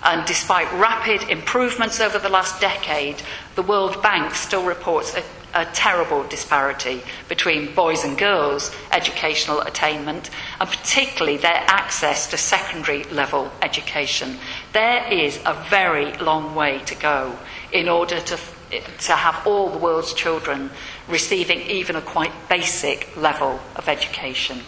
And 0.04 0.26
despite 0.26 0.72
rapid 0.74 1.30
improvements 1.30 2.00
over 2.00 2.18
the 2.18 2.30
last 2.30 2.60
decade, 2.60 3.22
the 3.56 3.62
World 3.62 4.02
Bank 4.02 4.34
still 4.34 4.66
reports 4.66 5.16
a, 5.16 5.24
a, 5.60 5.66
terrible 5.66 6.24
disparity 6.24 7.02
between 7.30 7.74
boys 7.76 8.04
and 8.04 8.18
girls' 8.18 8.76
educational 8.92 9.62
attainment, 9.62 10.32
and 10.60 10.70
particularly 10.70 11.38
their 11.38 11.64
access 11.68 12.28
to 12.32 12.38
secondary 12.38 13.04
level 13.06 13.52
education. 13.62 14.38
There 14.74 15.06
is 15.12 15.40
a 15.46 15.54
very 15.70 16.14
long 16.18 16.56
way 16.56 16.80
to 16.86 16.96
go 16.96 17.38
in 17.72 17.88
order 17.88 18.20
to, 18.20 18.40
to 18.72 19.14
have 19.14 19.46
all 19.46 19.70
the 19.70 19.78
world's 19.78 20.14
children 20.14 20.70
receiving 21.08 21.62
even 21.62 21.96
a 21.96 22.02
quite 22.02 22.32
basic 22.50 23.16
level 23.18 23.60
of 23.76 23.88
education. 23.88 24.60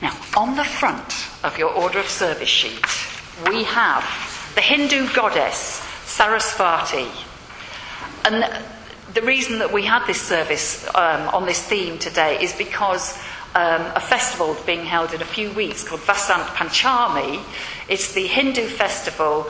Now, 0.00 0.16
on 0.36 0.56
the 0.56 0.64
front 0.64 1.28
of 1.44 1.58
your 1.58 1.70
order 1.70 2.00
of 2.00 2.08
service 2.08 2.48
sheet, 2.48 2.84
we 3.48 3.64
have 3.64 4.02
the 4.54 4.60
Hindu 4.60 5.12
goddess 5.14 5.80
Sarasvati. 6.04 7.08
And 8.24 8.64
the 9.14 9.22
reason 9.22 9.58
that 9.58 9.72
we 9.72 9.84
had 9.84 10.06
this 10.06 10.20
service 10.20 10.86
um, 10.94 11.28
on 11.28 11.46
this 11.46 11.62
theme 11.62 11.98
today 11.98 12.42
is 12.42 12.52
because 12.54 13.16
um, 13.54 13.82
a 13.94 14.00
festival 14.00 14.56
being 14.66 14.84
held 14.84 15.12
in 15.12 15.20
a 15.20 15.26
few 15.26 15.52
weeks 15.52 15.86
called 15.86 16.00
Vasant 16.00 16.46
Panchami. 16.54 17.42
It's 17.88 18.12
the 18.12 18.26
Hindu 18.26 18.66
festival 18.66 19.46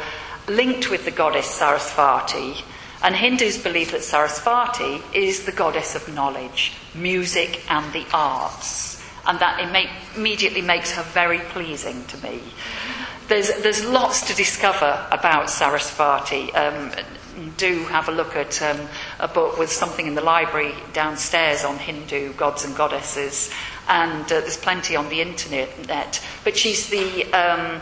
linked 0.49 0.91
with 0.91 1.05
the 1.05 1.11
goddess 1.11 1.47
Sarasvati. 1.59 2.63
And 3.03 3.17
Hindus 3.17 3.59
believe 3.59 3.91
that 3.91 4.03
Sarasvati 4.03 5.03
is 5.15 5.45
the 5.45 5.53
goddess 5.53 5.95
of 5.95 6.13
knowledge, 6.15 6.73
music, 6.95 7.65
and 7.69 7.93
the 7.93 8.07
arts. 8.13 9.03
And 9.27 9.39
that 9.41 9.61
immediately 10.17 10.63
makes 10.63 10.93
her 10.93 11.03
very 11.03 11.39
pleasing 11.39 12.05
to 12.07 12.17
me. 12.23 12.41
There's, 13.29 13.53
there's 13.63 13.85
lots 13.85 14.27
to 14.29 14.35
discover 14.35 15.07
about 15.11 15.47
Sarasvati. 15.47 16.55
Um, 16.55 16.93
do 17.57 17.85
have 17.85 18.09
a 18.09 18.13
look 18.13 18.37
at 18.37 18.61
um, 18.63 18.79
a 19.19 19.29
book 19.29 19.59
with 19.59 19.73
something 19.73 20.07
in 20.07 20.15
the 20.15 20.23
library 20.23 20.75
downstairs 20.93 21.65
on 21.65 21.79
Hindu 21.79 22.35
gods 22.35 22.65
and 22.65 22.77
goddesses, 22.77 23.51
and 23.89 24.25
uh, 24.25 24.41
there's 24.41 24.57
plenty 24.57 24.97
on 24.97 25.09
the 25.09 25.21
internet. 25.21 26.25
But 26.45 26.57
she's 26.57 26.89
the. 26.89 27.25
Um, 27.33 27.81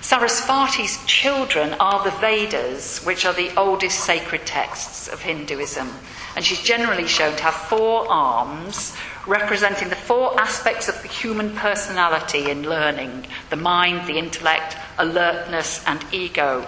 Sarasvati's 0.00 1.04
children 1.06 1.74
are 1.80 2.04
the 2.04 2.16
Vedas, 2.18 3.04
which 3.04 3.26
are 3.26 3.32
the 3.34 3.54
oldest 3.56 4.00
sacred 4.00 4.46
texts 4.46 5.08
of 5.08 5.22
Hinduism. 5.22 5.88
And 6.36 6.44
she's 6.44 6.62
generally 6.62 7.08
shown 7.08 7.36
to 7.36 7.42
have 7.42 7.54
four 7.54 8.10
arms 8.10 8.96
representing 9.26 9.88
the 9.88 9.96
four 9.96 10.40
aspects 10.40 10.88
of 10.88 11.02
the 11.02 11.08
human 11.08 11.54
personality 11.56 12.50
in 12.50 12.62
learning 12.62 13.26
the 13.50 13.56
mind, 13.56 14.08
the 14.08 14.18
intellect, 14.18 14.76
alertness, 14.98 15.84
and 15.86 16.04
ego. 16.12 16.66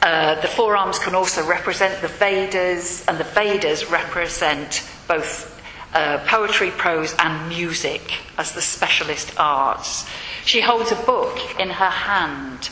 Uh, 0.00 0.40
the 0.40 0.48
four 0.48 0.76
arms 0.76 0.98
can 0.98 1.14
also 1.14 1.46
represent 1.46 2.00
the 2.00 2.08
Vedas, 2.08 3.06
and 3.06 3.18
the 3.18 3.24
Vedas 3.24 3.90
represent 3.90 4.88
both 5.06 5.57
uh, 5.94 6.18
poetry, 6.26 6.70
prose, 6.70 7.14
and 7.18 7.48
music 7.48 8.12
as 8.36 8.52
the 8.52 8.62
specialist 8.62 9.32
arts. 9.38 10.08
She 10.44 10.60
holds 10.60 10.92
a 10.92 10.96
book 10.96 11.38
in 11.58 11.70
her 11.70 11.90
hand 11.90 12.70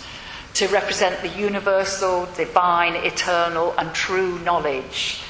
to 0.55 0.69
represent 0.69 1.21
the 1.21 1.29
universal, 1.29 2.27
divine, 2.37 2.95
eternal, 2.97 3.75
and 3.79 3.95
true 3.95 4.39
knowledge. 4.41 5.21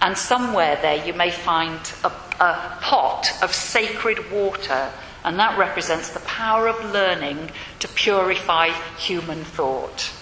And 0.00 0.16
somewhere 0.16 0.78
there 0.80 1.04
you 1.04 1.12
may 1.14 1.30
find 1.30 1.80
a, 2.04 2.08
a 2.40 2.78
pot 2.80 3.28
of 3.42 3.52
sacred 3.52 4.30
water, 4.30 4.90
and 5.24 5.38
that 5.38 5.58
represents 5.58 6.10
the 6.10 6.20
power 6.20 6.68
of 6.68 6.92
learning 6.92 7.50
to 7.80 7.88
purify 7.88 8.68
human 8.96 9.42
thought. 9.42 10.12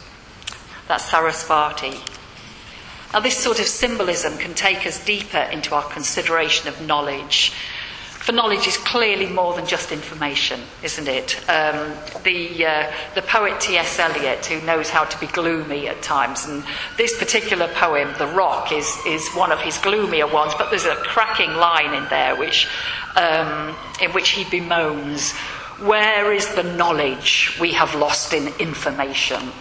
That's 0.89 1.11
Sarasvati. 1.11 2.14
Now, 3.15 3.21
this 3.21 3.39
sort 3.39 3.61
of 3.61 3.67
symbolism 3.67 4.37
can 4.39 4.55
take 4.55 4.89
us 4.89 5.05
deeper 5.05 5.39
into 5.39 5.73
our 5.77 5.85
consideration 5.85 6.67
of 6.67 6.85
knowledge. 6.85 7.53
For 8.11 8.33
knowledge 8.33 8.67
is 8.67 8.77
clearly 8.77 9.27
more 9.27 9.55
than 9.55 9.67
just 9.67 9.93
information, 9.93 10.61
isn't 10.83 11.07
it? 11.07 11.39
Um, 11.49 11.95
the, 12.25 12.67
uh, 12.67 12.93
the 13.15 13.23
poet 13.23 13.61
T.S. 13.61 14.01
Eliot, 14.01 14.45
who 14.47 14.61
knows 14.67 14.91
how 14.91 15.05
to 15.05 15.21
be 15.21 15.29
gloomy 15.29 15.87
at 15.87 16.03
times, 16.03 16.45
and 16.45 16.65
this 16.97 17.17
particular 17.17 17.69
poem, 17.69 18.13
The 18.19 18.27
Rock, 18.27 18.73
is, 18.73 18.99
is 19.07 19.29
one 19.29 19.53
of 19.53 19.61
his 19.61 19.79
gloomier 19.79 20.27
ones, 20.27 20.53
but 20.59 20.71
there's 20.71 20.85
a 20.85 20.97
cracking 20.97 21.55
line 21.55 21.95
in 21.95 22.09
there 22.09 22.35
which, 22.35 22.67
um, 23.15 23.77
in 24.03 24.11
which 24.11 24.31
he 24.31 24.43
bemoans, 24.43 25.37
Where 25.87 26.33
is 26.33 26.53
the 26.57 26.65
knowledge 26.65 27.57
we 27.61 27.75
have 27.75 27.95
lost 27.95 28.33
in 28.33 28.49
information? 28.59 29.53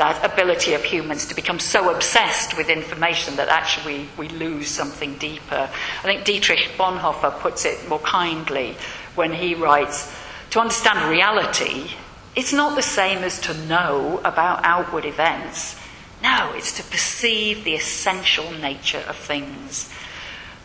That 0.00 0.24
ability 0.24 0.72
of 0.72 0.82
humans 0.82 1.26
to 1.26 1.34
become 1.34 1.58
so 1.58 1.94
obsessed 1.94 2.56
with 2.56 2.70
information 2.70 3.36
that 3.36 3.50
actually 3.50 4.08
we, 4.16 4.28
we 4.28 4.34
lose 4.34 4.66
something 4.66 5.14
deeper. 5.18 5.68
I 5.98 6.02
think 6.02 6.24
Dietrich 6.24 6.70
Bonhoeffer 6.78 7.38
puts 7.40 7.66
it 7.66 7.86
more 7.86 7.98
kindly 7.98 8.76
when 9.14 9.34
he 9.34 9.54
writes 9.54 10.10
To 10.50 10.60
understand 10.60 11.10
reality, 11.10 11.90
it's 12.34 12.54
not 12.54 12.76
the 12.76 12.82
same 12.82 13.18
as 13.18 13.38
to 13.42 13.66
know 13.66 14.22
about 14.24 14.64
outward 14.64 15.04
events. 15.04 15.78
No, 16.22 16.52
it's 16.54 16.72
to 16.78 16.82
perceive 16.82 17.64
the 17.64 17.74
essential 17.74 18.50
nature 18.52 19.04
of 19.06 19.16
things. 19.16 19.92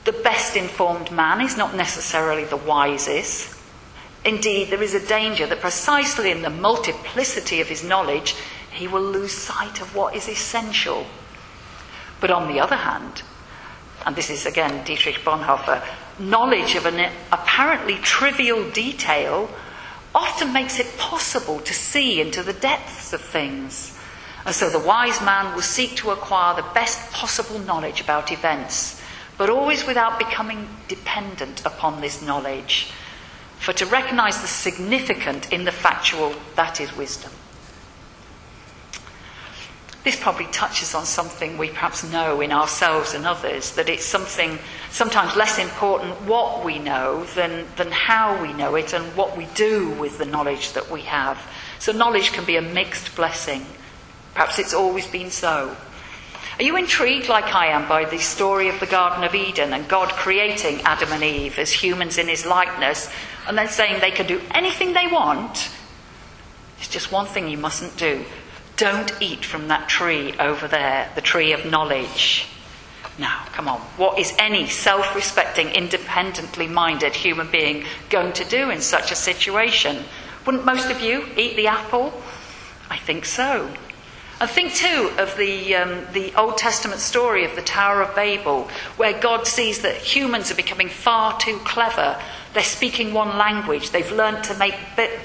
The 0.05 0.13
best 0.13 0.55
informed 0.55 1.11
man 1.11 1.41
is 1.41 1.57
not 1.57 1.75
necessarily 1.75 2.45
the 2.45 2.55
wisest. 2.55 3.53
Indeed, 4.23 4.69
there 4.69 4.81
is 4.81 4.93
a 4.93 5.05
danger 5.05 5.45
that 5.45 5.59
precisely 5.59 6.31
in 6.31 6.41
the 6.41 6.49
multiplicity 6.49 7.59
of 7.59 7.67
his 7.67 7.83
knowledge, 7.83 8.33
he 8.75 8.87
will 8.87 9.01
lose 9.01 9.31
sight 9.31 9.81
of 9.81 9.95
what 9.95 10.15
is 10.15 10.27
essential. 10.27 11.05
But 12.19 12.31
on 12.31 12.51
the 12.51 12.59
other 12.59 12.75
hand, 12.75 13.23
and 14.05 14.15
this 14.15 14.29
is 14.29 14.45
again 14.45 14.83
Dietrich 14.85 15.23
Bonhoeffer, 15.23 15.83
knowledge 16.19 16.75
of 16.75 16.85
an 16.85 17.11
apparently 17.31 17.95
trivial 17.95 18.69
detail 18.71 19.49
often 20.13 20.53
makes 20.53 20.79
it 20.79 20.97
possible 20.97 21.59
to 21.59 21.73
see 21.73 22.21
into 22.21 22.41
the 22.41 22.53
depths 22.53 23.11
of 23.13 23.21
things. 23.21 23.97
And 24.45 24.53
so 24.53 24.69
the 24.69 24.79
wise 24.79 25.19
man 25.21 25.53
will 25.55 25.61
seek 25.61 25.95
to 25.97 26.11
acquire 26.11 26.55
the 26.55 26.67
best 26.73 27.11
possible 27.11 27.59
knowledge 27.59 27.99
about 27.99 28.31
events, 28.31 29.01
but 29.37 29.49
always 29.49 29.85
without 29.85 30.19
becoming 30.19 30.69
dependent 30.87 31.65
upon 31.65 31.99
this 31.99 32.21
knowledge. 32.21 32.91
For 33.57 33.73
to 33.73 33.85
recognize 33.85 34.41
the 34.41 34.47
significant 34.47 35.51
in 35.51 35.65
the 35.65 35.71
factual, 35.71 36.35
that 36.55 36.79
is 36.79 36.95
wisdom. 36.95 37.31
This 40.05 40.15
probably 40.15 40.45
touches 40.45 40.93
on 40.93 41.03
something 41.03 41.57
we 41.57 41.69
perhaps 41.69 42.03
know 42.03 42.39
in 42.39 42.51
ourselves 42.51 43.15
and 43.15 43.25
others, 43.25 43.71
that 43.71 43.89
it's 43.89 44.05
something 44.05 44.59
sometimes 44.91 45.35
less 45.35 45.57
important 45.57 46.21
what 46.21 46.63
we 46.63 46.77
know 46.77 47.23
than, 47.33 47.65
than 47.75 47.89
how 47.89 48.39
we 48.39 48.53
know 48.53 48.75
it 48.75 48.93
and 48.93 49.03
what 49.15 49.35
we 49.35 49.47
do 49.55 49.89
with 49.89 50.19
the 50.19 50.25
knowledge 50.25 50.73
that 50.73 50.91
we 50.91 51.01
have. 51.01 51.41
So, 51.79 51.91
knowledge 51.91 52.33
can 52.33 52.45
be 52.45 52.55
a 52.55 52.61
mixed 52.61 53.15
blessing. 53.15 53.65
Perhaps 54.35 54.59
it's 54.59 54.75
always 54.75 55.07
been 55.07 55.31
so. 55.31 55.75
Are 56.59 56.63
you 56.63 56.77
intrigued, 56.77 57.27
like 57.27 57.55
I 57.55 57.67
am, 57.67 57.89
by 57.89 58.05
the 58.05 58.19
story 58.19 58.69
of 58.69 58.79
the 58.79 58.85
Garden 58.85 59.23
of 59.23 59.33
Eden 59.33 59.73
and 59.73 59.87
God 59.87 60.09
creating 60.09 60.81
Adam 60.81 61.11
and 61.13 61.23
Eve 61.23 61.57
as 61.57 61.71
humans 61.71 62.19
in 62.19 62.27
his 62.27 62.45
likeness 62.45 63.09
and 63.47 63.57
then 63.57 63.69
saying 63.69 64.01
they 64.01 64.11
can 64.11 64.27
do 64.27 64.39
anything 64.51 64.93
they 64.93 65.07
want? 65.07 65.71
It's 66.77 66.89
just 66.89 67.11
one 67.11 67.25
thing 67.25 67.49
you 67.49 67.57
mustn't 67.57 67.97
do 67.97 68.23
don't 68.77 69.11
eat 69.21 69.45
from 69.45 69.67
that 69.67 69.87
tree 69.87 70.33
over 70.39 70.67
there, 70.67 71.11
the 71.15 71.21
tree 71.21 71.53
of 71.53 71.65
knowledge. 71.65 72.47
Now, 73.17 73.45
come 73.53 73.67
on. 73.67 73.79
What 73.97 74.19
is 74.19 74.33
any 74.37 74.67
self 74.67 75.15
respecting, 75.15 75.69
independently 75.69 76.67
minded 76.67 77.13
human 77.13 77.49
being 77.49 77.85
going 78.09 78.33
to 78.33 78.45
do 78.45 78.69
in 78.69 78.81
such 78.81 79.11
a 79.11 79.15
situation? 79.15 80.03
Wouldn't 80.45 80.65
most 80.65 80.91
of 80.91 81.01
you 81.01 81.25
eat 81.37 81.55
the 81.55 81.67
apple? 81.67 82.13
I 82.89 82.97
think 82.97 83.25
so. 83.25 83.73
And 84.39 84.49
think 84.49 84.73
too 84.73 85.11
of 85.17 85.37
the, 85.37 85.75
um, 85.75 86.05
the 86.11 86.33
Old 86.35 86.57
Testament 86.57 86.99
story 86.99 87.45
of 87.45 87.55
the 87.55 87.61
Tower 87.61 88.01
of 88.01 88.13
Babel, 88.15 88.69
where 88.97 89.17
God 89.17 89.47
sees 89.47 89.81
that 89.81 89.95
humans 89.95 90.51
are 90.51 90.55
becoming 90.55 90.89
far 90.89 91.39
too 91.39 91.57
clever. 91.59 92.21
They're 92.55 92.63
speaking 92.63 93.13
one 93.13 93.37
language, 93.37 93.89
they've 93.89 94.11
learned 94.13 94.45
to 94.45 94.57
make 94.57 94.75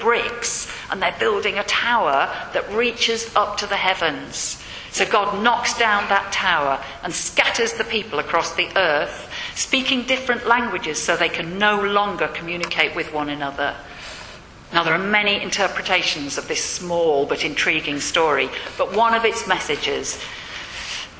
bricks, 0.01 0.69
and 0.91 1.01
they're 1.01 1.15
building 1.17 1.57
a 1.57 1.63
tower 1.63 2.29
that 2.53 2.69
reaches 2.73 3.33
up 3.37 3.57
to 3.59 3.67
the 3.67 3.77
heavens. 3.77 4.61
So 4.91 5.05
God 5.05 5.41
knocks 5.41 5.77
down 5.79 6.09
that 6.09 6.33
tower 6.33 6.83
and 7.03 7.13
scatters 7.13 7.71
the 7.71 7.85
people 7.85 8.19
across 8.19 8.53
the 8.55 8.67
earth, 8.75 9.31
speaking 9.55 10.03
different 10.03 10.45
languages 10.45 11.01
so 11.01 11.15
they 11.15 11.29
can 11.29 11.57
no 11.57 11.81
longer 11.81 12.27
communicate 12.27 12.97
with 12.97 13.13
one 13.13 13.29
another. 13.29 13.77
Now, 14.73 14.83
there 14.83 14.93
are 14.93 14.99
many 14.99 15.41
interpretations 15.41 16.37
of 16.37 16.49
this 16.49 16.61
small 16.61 17.25
but 17.25 17.45
intriguing 17.45 18.01
story, 18.01 18.49
but 18.77 18.93
one 18.93 19.13
of 19.13 19.23
its 19.23 19.47
messages 19.47 20.21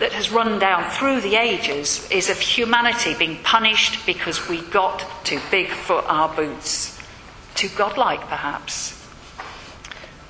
that 0.02 0.14
has 0.14 0.32
run 0.32 0.58
down 0.58 0.90
through 0.90 1.22
the 1.22 1.36
ages 1.36 2.10
is 2.10 2.28
of 2.28 2.40
humanity 2.40 3.14
being 3.14 3.38
punished 3.44 4.04
because 4.08 4.50
we 4.50 4.60
got 4.60 5.06
too 5.24 5.40
big 5.52 5.68
for 5.68 6.02
our 6.06 6.36
boots. 6.36 7.00
Too 7.54 7.70
godlike, 7.78 8.22
perhaps. 8.22 8.98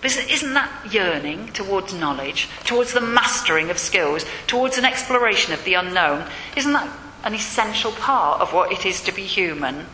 But 0.01 0.17
isn't 0.29 0.53
that 0.55 0.93
yearning 0.93 1.53
towards 1.53 1.93
knowledge, 1.93 2.49
towards 2.65 2.91
the 2.91 2.99
mastering 2.99 3.69
of 3.69 3.77
skills, 3.77 4.25
towards 4.45 4.77
an 4.77 4.83
exploration 4.83 5.53
of 5.53 5.63
the 5.63 5.75
unknown? 5.75 6.29
Isn't 6.57 6.73
that 6.73 6.93
an 7.23 7.33
essential 7.33 7.93
part 7.93 8.41
of 8.41 8.51
what 8.53 8.73
it 8.73 8.85
is 8.85 9.01
to 9.03 9.13
be 9.13 9.23
human? 9.23 9.85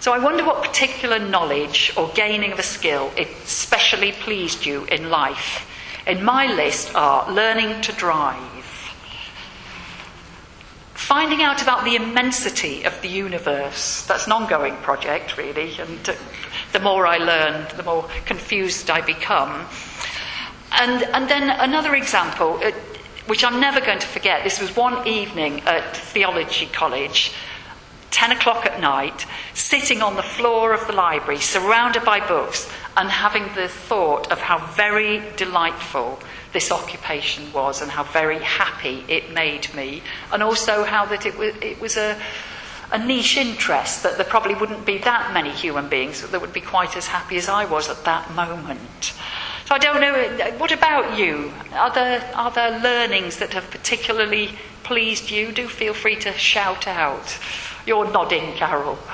So 0.00 0.12
I 0.12 0.18
wonder 0.18 0.44
what 0.44 0.62
particular 0.62 1.18
knowledge 1.18 1.94
or 1.96 2.10
gaining 2.14 2.52
of 2.52 2.58
a 2.58 2.62
skill 2.62 3.10
especially 3.16 4.12
pleased 4.12 4.66
you 4.66 4.84
in 4.84 5.08
life. 5.08 5.66
In 6.06 6.22
my 6.22 6.52
list 6.52 6.94
are 6.94 7.32
learning 7.32 7.80
to 7.82 7.92
drive, 7.92 8.51
finding 11.02 11.42
out 11.42 11.60
about 11.60 11.84
the 11.84 11.96
immensity 11.96 12.84
of 12.84 13.02
the 13.02 13.08
universe. 13.08 14.06
That's 14.06 14.26
an 14.26 14.32
ongoing 14.32 14.76
project, 14.76 15.36
really, 15.36 15.76
and 15.78 15.98
the 16.72 16.80
more 16.80 17.06
I 17.06 17.18
learn, 17.18 17.66
the 17.76 17.82
more 17.82 18.08
confused 18.24 18.88
I 18.88 19.00
become. 19.00 19.66
And, 20.72 21.02
and 21.02 21.28
then 21.28 21.50
another 21.50 21.94
example, 21.96 22.60
uh, 22.62 22.70
which 23.26 23.44
I'm 23.44 23.60
never 23.60 23.80
going 23.80 23.98
to 23.98 24.06
forget, 24.06 24.44
this 24.44 24.60
was 24.60 24.74
one 24.76 25.06
evening 25.06 25.60
at 25.60 25.96
theology 25.96 26.66
college 26.66 27.32
10 28.12 28.32
o'clock 28.32 28.66
at 28.66 28.80
night, 28.80 29.26
sitting 29.54 30.02
on 30.02 30.16
the 30.16 30.22
floor 30.22 30.72
of 30.72 30.86
the 30.86 30.92
library, 30.92 31.40
surrounded 31.40 32.04
by 32.04 32.20
books, 32.20 32.70
and 32.96 33.08
having 33.08 33.42
the 33.54 33.68
thought 33.68 34.30
of 34.30 34.38
how 34.38 34.64
very 34.74 35.22
delightful 35.36 36.18
this 36.52 36.70
occupation 36.70 37.52
was 37.52 37.80
and 37.80 37.90
how 37.90 38.04
very 38.04 38.38
happy 38.38 39.04
it 39.08 39.32
made 39.32 39.74
me, 39.74 40.02
and 40.32 40.42
also 40.42 40.84
how 40.84 41.06
that 41.06 41.26
it 41.26 41.36
was, 41.36 41.54
it 41.62 41.80
was 41.80 41.96
a, 41.96 42.20
a 42.92 42.98
niche 42.98 43.36
interest 43.36 44.02
that 44.02 44.16
there 44.16 44.26
probably 44.26 44.54
wouldn't 44.54 44.84
be 44.84 44.98
that 44.98 45.32
many 45.32 45.50
human 45.50 45.88
beings 45.88 46.28
that 46.28 46.40
would 46.40 46.52
be 46.52 46.60
quite 46.60 46.96
as 46.96 47.06
happy 47.06 47.36
as 47.36 47.48
I 47.48 47.64
was 47.64 47.88
at 47.88 48.04
that 48.04 48.30
moment. 48.34 49.14
So 49.66 49.76
I 49.76 49.78
don't 49.78 50.00
know, 50.00 50.14
uh, 50.14 50.52
what 50.58 50.72
about 50.72 51.18
you? 51.18 51.52
Are 51.72 51.92
there, 51.92 52.30
are 52.34 52.50
there 52.50 52.78
learnings 52.80 53.38
that 53.38 53.54
have 53.54 53.70
particularly 53.70 54.50
pleased 54.82 55.30
you? 55.30 55.52
Do 55.52 55.66
feel 55.68 55.94
free 55.94 56.16
to 56.16 56.32
shout 56.32 56.86
out. 56.86 57.38
You're 57.86 58.10
nodding, 58.10 58.54
Carol. 58.54 58.98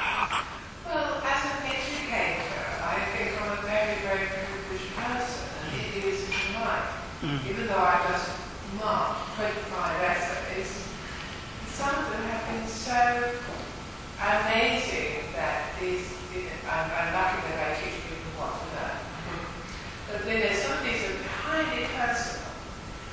Well, 0.88 1.20
as 1.22 1.44
an 1.44 1.66
educator, 1.66 2.64
I 2.82 3.00
think 3.12 3.42
I'm 3.42 3.58
a 3.58 3.60
very, 3.60 4.00
very 4.00 4.26
privileged 4.26 4.96
person, 4.96 5.48
and 5.70 5.96
it 5.96 6.04
is 6.04 6.26
mine. 6.54 6.80
Mm. 7.20 7.50
Even 7.50 7.66
though 7.66 7.82
I 7.82 7.98
just 8.14 8.30
marked 8.78 9.34
25 9.34 10.02
essays, 10.06 10.86
some 11.66 11.98
of 11.98 12.10
them 12.12 12.22
have 12.30 12.46
been 12.46 12.66
so 12.68 13.34
amazing 14.22 15.26
that 15.34 15.74
these, 15.80 16.14
I'm, 16.62 16.86
I'm 16.86 17.10
lucky 17.10 17.42
that 17.50 17.58
I 17.58 17.74
teach 17.74 17.98
people 18.06 18.38
what 18.38 18.54
to 18.54 18.66
learn. 18.70 18.98
But 20.06 20.24
then 20.30 20.40
there's 20.46 20.62
some 20.62 20.78
things 20.78 21.02
that 21.02 21.18
are 21.18 21.26
highly 21.42 21.90
personal, 21.90 22.54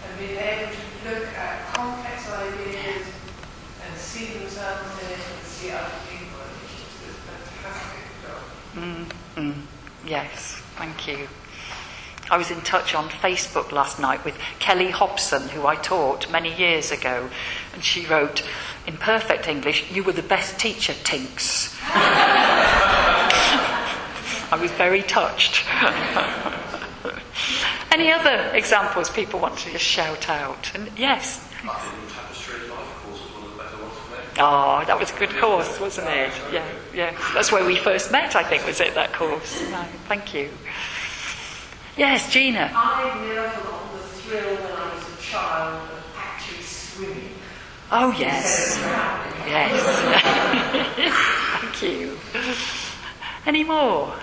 and 0.06 0.20
being 0.22 0.38
able 0.38 0.70
to 0.70 0.84
look 1.10 1.26
at 1.34 1.66
complex 1.74 2.30
ideas 2.30 3.10
and 3.10 3.98
see 3.98 4.38
themselves 4.38 5.02
in 5.02 5.18
it 5.18 5.26
and 5.34 5.42
see 5.42 5.72
other 5.74 5.98
people, 6.06 6.46
it's 6.62 6.78
just 6.78 6.94
this 7.02 7.18
fantastic 7.26 8.06
job. 8.22 8.42
Mm, 8.78 9.06
mm, 9.34 9.62
yes, 10.06 10.62
thank 10.78 11.08
you. 11.08 11.28
I 12.30 12.38
was 12.38 12.50
in 12.50 12.62
touch 12.62 12.96
on 12.96 13.10
Facebook 13.10 13.72
last 13.72 14.00
night 14.00 14.26
with 14.26 14.38
Kelly 14.60 14.90
Hobson, 14.90 15.50
who 15.50 15.68
I 15.68 15.76
taught 15.76 16.30
many 16.32 16.56
years 16.56 16.92
ago, 16.92 17.30
and 17.74 17.84
she 17.84 18.06
wrote 18.06 18.42
in 18.88 18.98
perfect 18.98 19.48
English, 19.48 19.92
You 19.92 20.04
were 20.04 20.12
the 20.12 20.24
best 20.24 20.60
teacher, 20.60 20.94
Tinks. 21.04 21.76
I 24.52 24.58
was 24.60 24.72
very 24.72 25.04
touched. 25.04 25.64
Any 27.92 28.12
other 28.12 28.52
examples 28.54 29.10
people 29.10 29.40
want 29.40 29.58
to 29.60 29.72
just 29.72 29.86
shout 29.86 30.30
out? 30.30 30.72
And 30.74 30.90
yes. 30.98 31.48
Oh, 34.38 34.84
that 34.86 35.00
was 35.00 35.12
a 35.12 35.18
good 35.18 35.30
course, 35.38 35.80
wasn't 35.80 36.10
it? 36.10 36.32
Yeah, 36.52 36.66
yeah. 36.94 37.18
That's 37.34 37.52
where 37.52 37.66
we 37.66 37.78
first 37.78 38.12
met, 38.12 38.36
I 38.36 38.44
think, 38.44 38.66
was 38.66 38.82
it, 38.82 38.94
that 38.96 39.14
course? 39.14 39.62
No, 39.72 39.84
thank 40.08 40.34
you. 40.34 40.50
Yes, 41.98 42.30
Gina. 42.32 42.72
I've 42.76 43.22
never 43.22 43.50
forgotten 43.50 43.98
the 43.98 44.04
thrill 44.04 44.56
when 44.56 44.72
I 44.74 44.96
was 44.96 45.18
a 45.18 45.22
child 45.22 45.90
of 45.92 46.16
actually 46.18 46.62
swimming. 46.62 47.30
Oh, 47.90 48.14
yes. 48.20 48.78
Yes. 49.48 49.72
thank 51.62 51.82
you. 51.84 52.18
Any 53.46 53.64
more? 53.64 54.14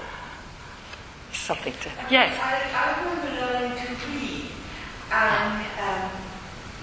Something 1.33 1.73
to. 1.73 1.91
Yes. 2.11 2.39
I, 2.39 2.61
I 2.77 3.01
remember 3.01 3.41
learning 3.41 3.87
to 3.87 4.07
read, 4.11 4.51
and 5.11 5.65
um, 5.81 6.11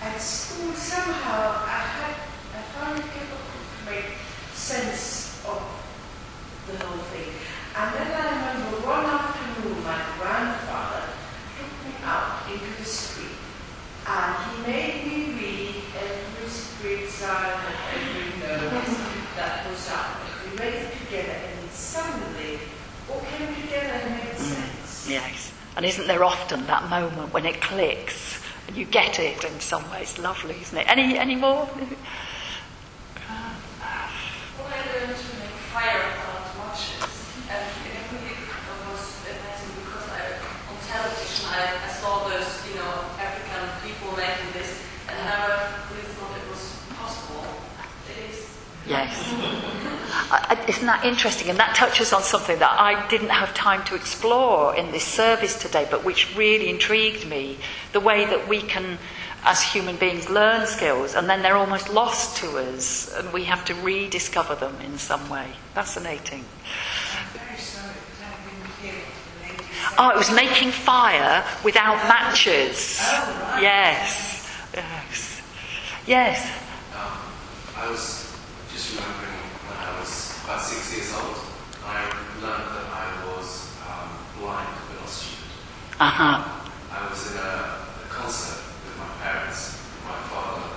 at 0.02 0.18
school 0.20 0.74
somehow 0.74 1.54
I 1.66 1.80
had 1.86 2.16
I 2.56 2.62
found 2.74 2.98
it 2.98 3.04
difficult 3.04 3.42
to 3.86 3.92
make 3.92 4.18
sense 4.54 5.46
of 5.46 5.62
the 6.66 6.84
whole 6.84 6.98
thing. 7.14 7.32
And 7.78 7.94
then 7.96 8.12
I 8.12 8.56
remember 8.56 8.88
one 8.88 9.06
afternoon 9.06 9.49
my 9.66 10.02
grandfather 10.18 11.04
took 11.58 11.72
me 11.86 11.94
out 12.04 12.50
into 12.50 12.78
the 12.78 12.86
street 12.86 13.36
and 14.08 14.36
he 14.46 14.72
made 14.72 15.06
me 15.06 15.34
read 15.34 15.76
every 16.00 16.48
street 16.48 17.08
sign 17.10 17.60
and 17.68 17.76
every 17.94 18.40
notice 18.40 18.98
that 19.36 19.68
was 19.70 19.90
up. 19.92 20.20
We 20.46 20.58
read 20.60 20.74
it 20.76 20.92
together 21.06 21.34
and 21.34 21.72
suddenly 21.72 22.60
all 23.12 23.20
came 23.20 23.54
together 23.56 23.88
and 23.88 24.16
made 24.16 24.34
mm. 24.34 24.38
sense. 24.38 25.10
Yes. 25.10 25.52
And 25.76 25.86
isn't 25.86 26.08
there 26.08 26.24
often 26.24 26.66
that 26.68 26.90
moment 26.90 27.34
when 27.34 27.46
it 27.46 27.62
clicks 27.62 28.42
and 28.68 28.78
you 28.78 28.86
get 28.86 29.20
it 29.20 29.44
in 29.44 29.60
some 29.60 29.90
ways? 29.92 30.18
Lovely, 30.18 30.56
isn't 30.62 30.78
it? 30.78 30.88
Any, 30.88 31.18
any 31.18 31.36
more? 31.36 31.70
Isn't 50.68 50.86
that 50.86 51.04
interesting? 51.04 51.50
And 51.50 51.58
that 51.60 51.76
touches 51.76 52.14
on 52.14 52.22
something 52.22 52.60
that 52.60 52.80
I 52.80 53.08
didn't 53.08 53.30
have 53.30 53.54
time 53.54 53.84
to 53.86 53.96
explore 53.96 54.76
in 54.76 54.92
this 54.92 55.04
service 55.04 55.58
today, 55.60 55.88
but 55.90 56.06
which 56.06 56.36
really 56.38 56.70
intrigued 56.70 57.28
me 57.28 57.58
the 57.94 58.00
way 58.00 58.26
that 58.26 58.48
we 58.48 58.62
can, 58.62 59.00
as 59.44 59.64
human 59.64 59.96
beings, 59.96 60.30
learn 60.30 60.68
skills 60.68 61.16
and 61.16 61.28
then 61.30 61.42
they're 61.42 61.56
almost 61.56 61.90
lost 61.90 62.38
to 62.38 62.58
us 62.58 63.12
and 63.16 63.34
we 63.34 63.46
have 63.46 63.66
to 63.66 63.74
rediscover 63.76 64.56
them 64.56 64.76
in 64.82 64.98
some 64.98 65.30
way. 65.30 65.48
Fascinating. 65.74 66.46
Oh, 69.98 70.10
it 70.12 70.18
was 70.18 70.32
making 70.32 70.72
fire 70.72 71.44
without 71.64 71.96
matches. 72.08 73.00
Yes. 73.60 74.48
Yes. 74.74 75.42
Yes. 76.06 76.46
Um, 76.96 77.18
I 77.76 77.90
was 77.90 78.38
just 78.72 78.96
remembering 78.96 79.29
about 80.50 80.66
six 80.66 80.98
years 80.98 81.14
old, 81.14 81.38
I 81.86 82.10
learned 82.42 82.70
that 82.74 82.90
I 82.90 83.22
was 83.30 83.78
um, 83.86 84.10
blind 84.40 84.68
but 84.90 85.00
not 85.00 85.08
stupid. 85.08 85.46
Uh-huh. 86.00 86.42
I 86.90 87.08
was 87.08 87.22
in 87.30 87.38
a, 87.38 87.78
a 88.02 88.08
concert 88.10 88.58
with 88.82 88.98
my 88.98 89.06
parents. 89.22 89.78
My 90.10 90.18
father 90.26 90.74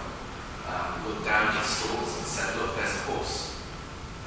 um, 0.69 1.09
looked 1.09 1.25
down 1.25 1.49
at 1.49 1.55
the 1.55 1.65
stalls 1.65 2.19
and 2.19 2.27
said, 2.27 2.55
Look, 2.61 2.77
there's 2.77 2.93
a 2.93 3.17
horse. 3.17 3.65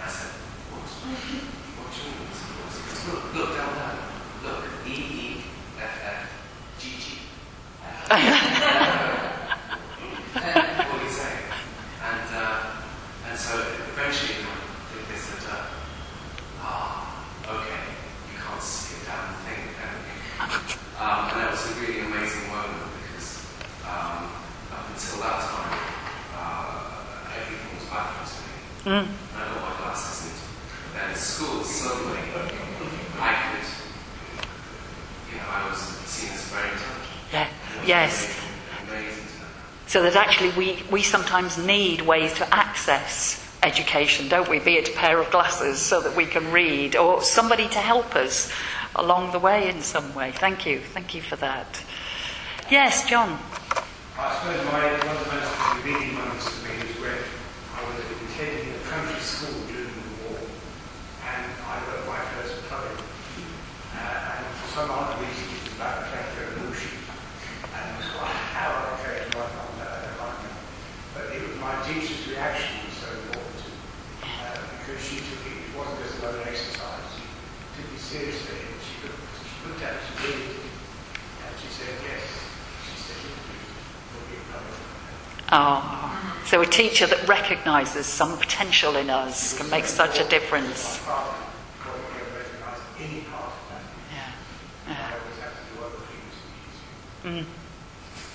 I 0.01 0.10
said, 0.10 0.34
What? 0.73 0.81
What 1.77 1.93
do 1.93 2.01
you 2.01 2.10
mean 2.10 2.25
there's 2.25 2.41
a 2.41 2.49
horse? 2.58 2.81
He 2.81 2.89
goes, 2.89 3.05
Look, 3.05 3.21
look 3.38 3.49
down 3.53 3.69
there. 3.77 4.01
Look, 4.49 4.65
E 4.89 4.97
E 4.97 5.43
F 5.77 5.93
F 6.10 6.25
G 6.81 6.89
G. 6.97 8.41
So 39.95 40.03
that 40.03 40.17
actually 40.17 40.49
we, 40.58 40.84
we 40.91 41.01
sometimes 41.03 41.58
need 41.58 42.01
ways 42.01 42.34
to 42.34 42.53
access 42.53 43.41
education, 43.63 44.27
don't 44.27 44.49
we? 44.49 44.60
Be 44.60 44.73
it 44.73 44.89
a 44.89 44.91
pair 44.91 45.21
of 45.21 45.31
glasses 45.31 45.79
so 45.79 46.01
that 46.01 46.17
we 46.17 46.25
can 46.25 46.51
read 46.51 46.97
or 46.97 47.21
somebody 47.21 47.69
to 47.69 47.79
help 47.79 48.13
us 48.13 48.51
along 48.93 49.31
the 49.31 49.39
way 49.39 49.69
in 49.69 49.81
some 49.81 50.13
way. 50.13 50.34
Thank 50.34 50.65
you. 50.65 50.81
Thank 50.81 51.15
you 51.15 51.21
for 51.21 51.38
that. 51.38 51.81
Yes, 52.69 53.08
John. 53.08 53.39
I 54.19 54.36
suppose 54.36 54.65
my, 54.65 54.84
one 55.08 55.15
of 55.15 55.23
the 55.23 55.31
most 55.31 55.55
for 55.63 55.88
me 55.88 56.12
was 56.19 56.43
when 56.99 57.15
I 57.71 57.79
was 57.88 57.95
attending 58.36 58.75
a 58.75 58.79
country 58.91 59.21
school 59.21 59.63
during 59.71 59.95
the 59.95 60.27
war 60.27 60.43
and 61.23 61.45
I 61.71 61.79
wrote 61.88 62.05
my 62.05 62.19
first 62.36 62.67
poem. 62.67 62.99
Uh, 63.95 64.36
and 64.36 64.43
for 64.60 64.67
some 64.75 64.91
odd 64.91 65.21
reason 65.23 65.55
it 65.55 65.63
was 65.63 65.71
about 65.79 66.03
the 66.03 66.08
French 66.12 66.36
Revolution. 66.36 66.99
And 67.71 67.95
it 67.95 68.03
was 68.03 68.12
quite 68.12 68.36
how 68.51 68.75
I 68.75 68.99
came 68.99 69.31
to 69.31 69.38
write 69.39 69.55
on 69.55 69.71
that, 69.79 69.91
I 69.91 69.99
don't 70.03 70.15
quite 70.15 70.39
know. 70.43 70.55
But 71.12 71.36
it 71.36 71.43
was 71.43 71.60
my 71.60 71.75
teacher's 71.84 72.23
reaction 72.27 72.88
was 72.88 72.95
so 73.03 73.08
important 73.12 73.51
to 73.51 73.67
me, 73.67 73.84
uh, 74.23 74.55
because 74.79 74.99
she 75.03 75.19
took 75.19 75.43
it, 75.43 75.60
it 75.60 75.71
wasn't 75.75 75.99
just 76.03 76.23
another 76.23 76.43
exercise, 76.47 77.03
she 77.19 77.27
took 77.75 77.91
it 77.91 77.99
seriously 78.15 78.56
and 78.56 78.80
she 78.80 78.95
looked, 79.08 79.19
she 79.43 79.67
looked 79.67 79.84
at 79.84 79.93
it, 79.93 80.01
she 80.08 80.13
it, 80.28 80.39
and 81.43 81.54
she 81.60 81.67
said, 81.67 81.93
yes. 82.04 82.23
She 82.88 82.95
said, 82.97 83.17
you'll 83.23 84.28
be 84.32 84.38
a 84.39 84.45
poet." 84.51 85.51
Oh, 85.51 86.41
so 86.45 86.62
a 86.62 86.65
teacher 86.65 87.08
that 87.08 87.28
recognises 87.28 88.06
some 88.06 88.38
potential 88.38 88.95
in 88.95 89.10
us 89.10 89.58
can 89.58 89.69
make 89.69 89.86
such 89.86 90.19
a 90.19 90.28
difference. 90.30 90.99
My 90.99 91.13
father 91.13 91.34
probably 91.80 92.01
never 92.17 92.38
recognised 92.39 92.84
any 92.99 93.21
part 93.21 93.51
of 93.51 93.56
that. 93.69 93.84
Yeah. 94.13 94.95
I 94.95 95.13
always 95.19 95.39
had 95.41 95.51
to 95.51 95.63
do 95.73 95.84
other 95.84 96.01
things. 97.25 97.45
Mm. 97.45 97.49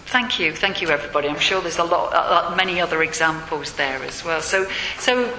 Thank 0.07 0.41
you, 0.41 0.53
thank 0.53 0.83
you, 0.83 0.89
everybody. 0.89 1.29
I'm 1.29 1.39
sure 1.39 1.61
there's 1.61 1.79
a 1.79 1.85
lot, 1.85 2.13
uh, 2.13 2.57
many 2.57 2.81
other 2.81 3.03
examples 3.03 3.73
there 3.75 4.03
as 4.03 4.25
well. 4.25 4.41
So, 4.41 4.67
so, 4.99 5.33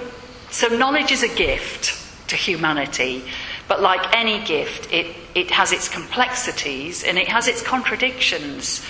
so 0.50 0.68
knowledge 0.68 1.12
is 1.12 1.22
a 1.22 1.28
gift 1.28 1.98
to 2.28 2.36
humanity, 2.36 3.24
but 3.68 3.80
like 3.80 4.14
any 4.14 4.44
gift, 4.44 4.92
it, 4.92 5.14
it 5.34 5.50
has 5.50 5.72
its 5.72 5.88
complexities 5.88 7.04
and 7.04 7.18
it 7.18 7.28
has 7.28 7.48
its 7.48 7.62
contradictions. 7.62 8.84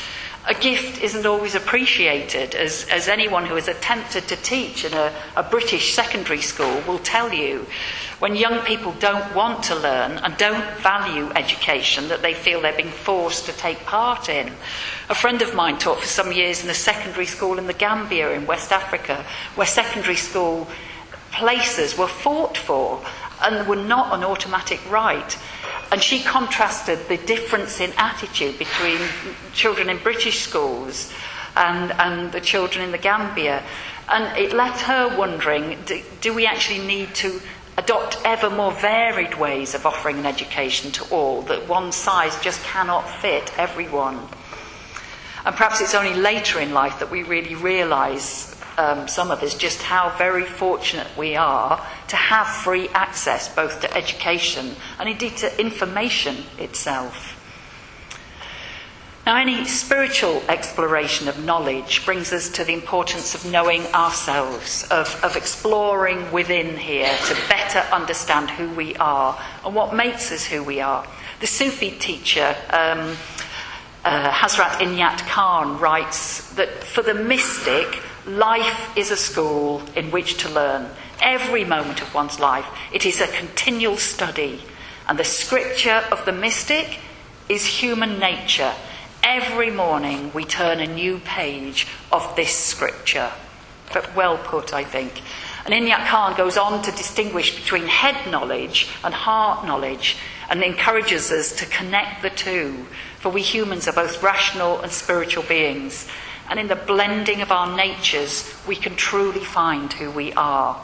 A 0.48 0.54
gift 0.54 1.00
isn't 1.00 1.24
always 1.24 1.54
appreciated, 1.54 2.56
as, 2.56 2.84
as 2.90 3.06
anyone 3.06 3.46
who 3.46 3.54
has 3.54 3.68
attempted 3.68 4.26
to 4.26 4.36
teach 4.36 4.84
in 4.84 4.92
a, 4.92 5.12
a 5.36 5.42
British 5.44 5.94
secondary 5.94 6.40
school 6.40 6.82
will 6.86 6.98
tell 6.98 7.32
you. 7.32 7.64
When 8.18 8.34
young 8.34 8.64
people 8.64 8.92
don't 8.98 9.34
want 9.36 9.62
to 9.64 9.76
learn 9.76 10.12
and 10.18 10.36
don't 10.36 10.78
value 10.78 11.30
education 11.36 12.08
that 12.08 12.22
they 12.22 12.34
feel 12.34 12.60
they're 12.60 12.76
being 12.76 12.88
forced 12.88 13.46
to 13.46 13.52
take 13.52 13.84
part 13.84 14.28
in. 14.28 14.52
A 15.08 15.14
friend 15.14 15.42
of 15.42 15.54
mine 15.54 15.78
taught 15.78 16.00
for 16.00 16.06
some 16.06 16.32
years 16.32 16.64
in 16.64 16.70
a 16.70 16.74
secondary 16.74 17.26
school 17.26 17.58
in 17.58 17.66
the 17.68 17.72
Gambia 17.72 18.32
in 18.32 18.46
West 18.46 18.72
Africa, 18.72 19.24
where 19.54 19.66
secondary 19.66 20.16
school 20.16 20.68
places 21.32 21.96
were 21.96 22.06
fought 22.08 22.56
for 22.56 23.02
and 23.42 23.66
were 23.68 23.76
not 23.76 24.14
an 24.14 24.24
automatic 24.24 24.80
right. 24.90 25.38
And 25.90 26.02
she 26.02 26.22
contrasted 26.22 27.08
the 27.08 27.18
difference 27.18 27.80
in 27.80 27.92
attitude 27.96 28.58
between 28.58 28.98
children 29.52 29.90
in 29.90 29.98
British 29.98 30.40
schools 30.40 31.12
and, 31.56 31.92
and 31.92 32.32
the 32.32 32.40
children 32.40 32.84
in 32.84 32.92
the 32.92 32.98
Gambia. 32.98 33.62
And 34.08 34.36
it 34.38 34.52
left 34.52 34.82
her 34.82 35.16
wondering 35.16 35.78
do, 35.84 36.02
do 36.20 36.34
we 36.34 36.46
actually 36.46 36.86
need 36.86 37.14
to 37.16 37.40
adopt 37.78 38.18
ever 38.24 38.50
more 38.50 38.72
varied 38.72 39.38
ways 39.38 39.74
of 39.74 39.86
offering 39.86 40.18
an 40.18 40.26
education 40.26 40.90
to 40.92 41.04
all, 41.14 41.42
that 41.42 41.68
one 41.68 41.92
size 41.92 42.38
just 42.40 42.62
cannot 42.64 43.02
fit 43.08 43.56
everyone? 43.58 44.18
And 45.44 45.56
perhaps 45.56 45.80
it's 45.80 45.94
only 45.94 46.14
later 46.14 46.60
in 46.60 46.72
life 46.72 47.00
that 47.00 47.10
we 47.10 47.22
really 47.22 47.54
realise, 47.54 48.54
um, 48.82 49.06
some 49.06 49.30
of 49.30 49.42
us, 49.42 49.54
just 49.54 49.80
how 49.80 50.12
very 50.18 50.44
fortunate 50.44 51.06
we 51.16 51.36
are 51.36 51.86
to 52.08 52.16
have 52.16 52.48
free 52.48 52.88
access 52.88 53.54
both 53.54 53.80
to 53.80 53.96
education 53.96 54.74
and 54.98 55.08
indeed 55.08 55.36
to 55.36 55.60
information 55.60 56.36
itself. 56.58 57.38
Now, 59.24 59.36
any 59.36 59.64
spiritual 59.66 60.42
exploration 60.48 61.28
of 61.28 61.44
knowledge 61.44 62.04
brings 62.04 62.32
us 62.32 62.48
to 62.50 62.64
the 62.64 62.72
importance 62.72 63.36
of 63.36 63.48
knowing 63.48 63.86
ourselves, 63.94 64.84
of, 64.90 65.14
of 65.22 65.36
exploring 65.36 66.32
within 66.32 66.76
here 66.76 67.16
to 67.28 67.34
better 67.48 67.78
understand 67.94 68.50
who 68.50 68.68
we 68.74 68.96
are 68.96 69.40
and 69.64 69.76
what 69.76 69.94
makes 69.94 70.32
us 70.32 70.44
who 70.44 70.64
we 70.64 70.80
are. 70.80 71.06
The 71.38 71.46
Sufi 71.46 71.92
teacher, 71.92 72.56
um, 72.70 73.16
uh, 74.04 74.32
Hazrat 74.32 74.80
Inayat 74.80 75.20
Khan, 75.28 75.78
writes 75.78 76.52
that 76.54 76.82
for 76.82 77.02
the 77.02 77.14
mystic, 77.14 78.02
life 78.26 78.96
is 78.96 79.10
a 79.10 79.16
school 79.16 79.82
in 79.96 80.10
which 80.10 80.38
to 80.38 80.48
learn. 80.48 80.90
Every 81.20 81.64
moment 81.64 82.02
of 82.02 82.14
one's 82.14 82.40
life, 82.40 82.66
it 82.92 83.06
is 83.06 83.20
a 83.20 83.26
continual 83.26 83.96
study. 83.96 84.62
And 85.08 85.18
the 85.18 85.24
scripture 85.24 86.02
of 86.10 86.24
the 86.24 86.32
mystic 86.32 86.98
is 87.48 87.66
human 87.66 88.18
nature. 88.18 88.72
Every 89.22 89.70
morning 89.70 90.32
we 90.34 90.44
turn 90.44 90.80
a 90.80 90.86
new 90.86 91.18
page 91.18 91.86
of 92.10 92.34
this 92.36 92.56
scripture. 92.56 93.30
But 93.92 94.16
well 94.16 94.38
put, 94.38 94.72
I 94.72 94.84
think. 94.84 95.22
And 95.64 95.74
Inayat 95.74 96.06
Khan 96.06 96.36
goes 96.36 96.56
on 96.56 96.82
to 96.82 96.90
distinguish 96.90 97.54
between 97.54 97.86
head 97.86 98.30
knowledge 98.30 98.88
and 99.04 99.14
heart 99.14 99.64
knowledge 99.64 100.16
and 100.50 100.62
encourages 100.62 101.30
us 101.30 101.54
to 101.56 101.66
connect 101.66 102.22
the 102.22 102.30
two. 102.30 102.86
For 103.18 103.30
we 103.30 103.42
humans 103.42 103.86
are 103.86 103.92
both 103.92 104.22
rational 104.22 104.80
and 104.80 104.90
spiritual 104.90 105.44
beings. 105.44 106.08
And 106.48 106.58
in 106.58 106.68
the 106.68 106.76
blending 106.76 107.40
of 107.40 107.52
our 107.52 107.76
natures, 107.76 108.54
we 108.66 108.76
can 108.76 108.96
truly 108.96 109.40
find 109.40 109.92
who 109.92 110.10
we 110.10 110.32
are. 110.32 110.80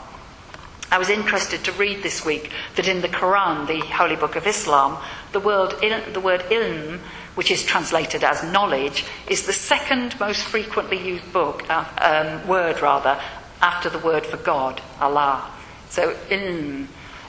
I 0.91 0.99
was 0.99 1.11
interested 1.11 1.65
to 1.65 1.73
read 1.73 2.03
this 2.03 2.25
week 2.25 2.51
that 2.77 2.89
in 2.89 3.03
the 3.03 3.09
Quran, 3.09 3.67
the 3.67 3.81
holy 3.95 4.17
book 4.17 4.37
of 4.37 4.47
Islam, 4.47 4.97
the 5.33 5.41
word, 5.41 5.75
the 5.81 6.21
word 6.21 6.41
ilm, 6.49 7.01
which 7.35 7.51
is 7.51 7.65
translated 7.65 8.25
as 8.25 8.43
knowledge, 8.43 9.05
is 9.29 9.45
the 9.45 9.53
second 9.53 10.19
most 10.19 10.43
frequently 10.45 10.99
used 10.99 11.31
book, 11.33 11.69
uh, 11.69 11.85
um, 11.99 12.49
word 12.49 12.81
rather, 12.81 13.21
after 13.61 13.91
the 13.91 13.99
word 13.99 14.25
for 14.25 14.39
God, 14.39 14.81
Allah. 14.99 15.51
So 15.91 16.15
ilm 16.31 16.87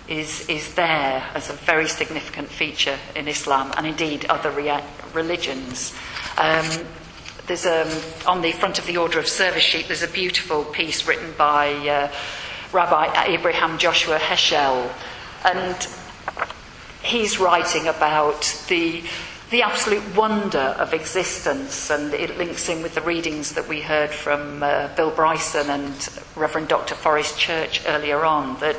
is, 0.08 0.48
is 0.50 0.74
there 0.76 1.24
as 1.36 1.50
a 1.50 1.54
very 1.54 1.88
significant 1.88 2.48
feature 2.48 2.98
in 3.16 3.28
Islam 3.28 3.74
and 3.78 3.86
indeed 3.86 4.26
other 4.26 4.52
religions. 5.14 5.94
Um, 6.38 6.66
there's 7.50 7.66
um, 7.66 7.90
on 8.28 8.42
the 8.44 8.52
front 8.52 8.78
of 8.78 8.86
the 8.86 8.98
Order 8.98 9.18
of 9.18 9.28
Service 9.28 9.64
sheet, 9.64 9.88
there's 9.88 10.04
a 10.04 10.08
beautiful 10.08 10.64
piece 10.64 11.08
written 11.08 11.34
by 11.36 11.72
uh, 11.72 12.12
Rabbi 12.72 13.26
Abraham 13.26 13.80
Joshua 13.80 14.20
Heschel, 14.20 14.92
and 15.44 15.88
he's 17.02 17.40
writing 17.40 17.88
about 17.88 18.64
the 18.70 19.04
the 19.50 19.64
absolute 19.64 20.16
wonder 20.16 20.60
of 20.60 20.94
existence, 20.94 21.90
and 21.90 22.14
it 22.14 22.38
links 22.38 22.70
in 22.70 22.84
with 22.84 22.94
the 22.94 23.02
readings 23.02 23.54
that 23.54 23.68
we 23.68 23.82
heard 23.82 24.12
from 24.12 24.62
uh, 24.62 24.90
Bill 24.96 25.10
Bryson 25.10 25.72
and 25.72 26.10
Reverend 26.36 26.68
Dr. 26.68 26.94
Forrest 26.94 27.40
Church 27.40 27.82
earlier 27.88 28.24
on. 28.26 28.60
That 28.60 28.78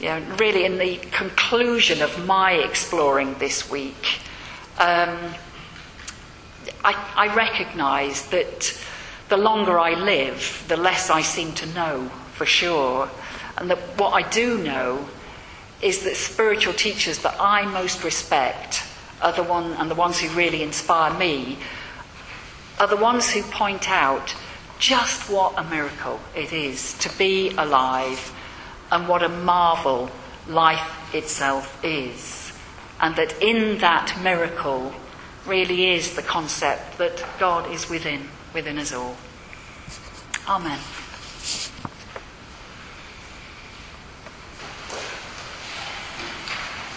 you 0.00 0.06
know, 0.08 0.20
really, 0.40 0.64
in 0.64 0.78
the 0.78 0.96
conclusion 1.12 2.02
of 2.02 2.26
my 2.26 2.54
exploring 2.54 3.34
this 3.38 3.70
week, 3.70 4.18
um, 4.78 5.16
I, 6.84 6.94
I 7.16 7.34
recognise 7.34 8.26
that 8.28 8.78
the 9.28 9.36
longer 9.36 9.78
I 9.78 9.94
live, 9.94 10.64
the 10.68 10.76
less 10.76 11.10
I 11.10 11.22
seem 11.22 11.52
to 11.54 11.66
know 11.66 12.08
for 12.32 12.46
sure. 12.46 13.10
And 13.56 13.70
that 13.70 13.78
what 13.98 14.10
I 14.10 14.28
do 14.28 14.58
know 14.58 15.08
is 15.82 16.04
that 16.04 16.16
spiritual 16.16 16.72
teachers 16.72 17.18
that 17.18 17.36
I 17.38 17.64
most 17.66 18.02
respect 18.04 18.82
are 19.20 19.32
the 19.32 19.42
one 19.42 19.72
and 19.74 19.90
the 19.90 19.94
ones 19.94 20.20
who 20.20 20.28
really 20.36 20.62
inspire 20.62 21.16
me 21.18 21.58
are 22.78 22.86
the 22.86 22.96
ones 22.96 23.30
who 23.30 23.42
point 23.42 23.90
out 23.90 24.34
just 24.78 25.28
what 25.28 25.58
a 25.58 25.64
miracle 25.64 26.20
it 26.36 26.52
is 26.52 26.96
to 26.98 27.08
be 27.18 27.50
alive 27.50 28.32
and 28.92 29.08
what 29.08 29.22
a 29.22 29.28
marvel 29.28 30.10
life 30.48 31.14
itself 31.14 31.84
is. 31.84 32.52
And 33.00 33.16
that 33.16 33.40
in 33.42 33.78
that 33.78 34.16
miracle 34.22 34.92
really 35.48 35.90
is 35.90 36.14
the 36.14 36.22
concept 36.22 36.98
that 36.98 37.24
God 37.38 37.70
is 37.72 37.88
within, 37.88 38.28
within 38.52 38.78
us 38.78 38.92
all. 38.92 39.16
Amen. 40.46 40.78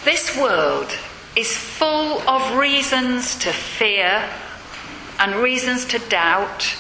This 0.04 0.36
world 0.38 0.92
is 1.36 1.56
full 1.56 2.22
of 2.28 2.58
reasons 2.58 3.38
to 3.40 3.52
fear 3.52 4.28
and 5.20 5.36
reasons 5.36 5.86
to 5.86 6.00
doubt 6.00 6.76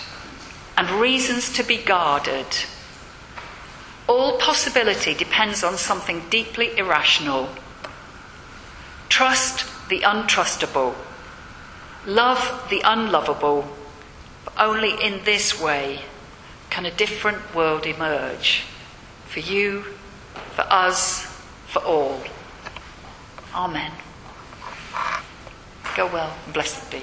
and 0.77 0.89
reasons 0.99 1.53
to 1.53 1.63
be 1.63 1.77
guarded. 1.77 2.47
All 4.07 4.37
possibility 4.39 5.13
depends 5.13 5.63
on 5.63 5.77
something 5.77 6.23
deeply 6.29 6.75
irrational. 6.77 7.49
Trust 9.09 9.65
the 9.89 10.01
untrustable. 10.01 10.95
Love 12.05 12.67
the 12.69 12.81
unlovable. 12.83 13.67
Only 14.57 14.91
in 15.03 15.23
this 15.23 15.61
way 15.61 16.01
can 16.69 16.85
a 16.85 16.91
different 16.91 17.53
world 17.53 17.85
emerge 17.85 18.63
for 19.27 19.39
you, 19.39 19.81
for 20.55 20.63
us, 20.63 21.25
for 21.67 21.83
all. 21.83 22.21
Amen. 23.53 23.91
Go 25.95 26.07
well, 26.07 26.35
and 26.45 26.53
blessed 26.53 26.89
be. 26.89 27.01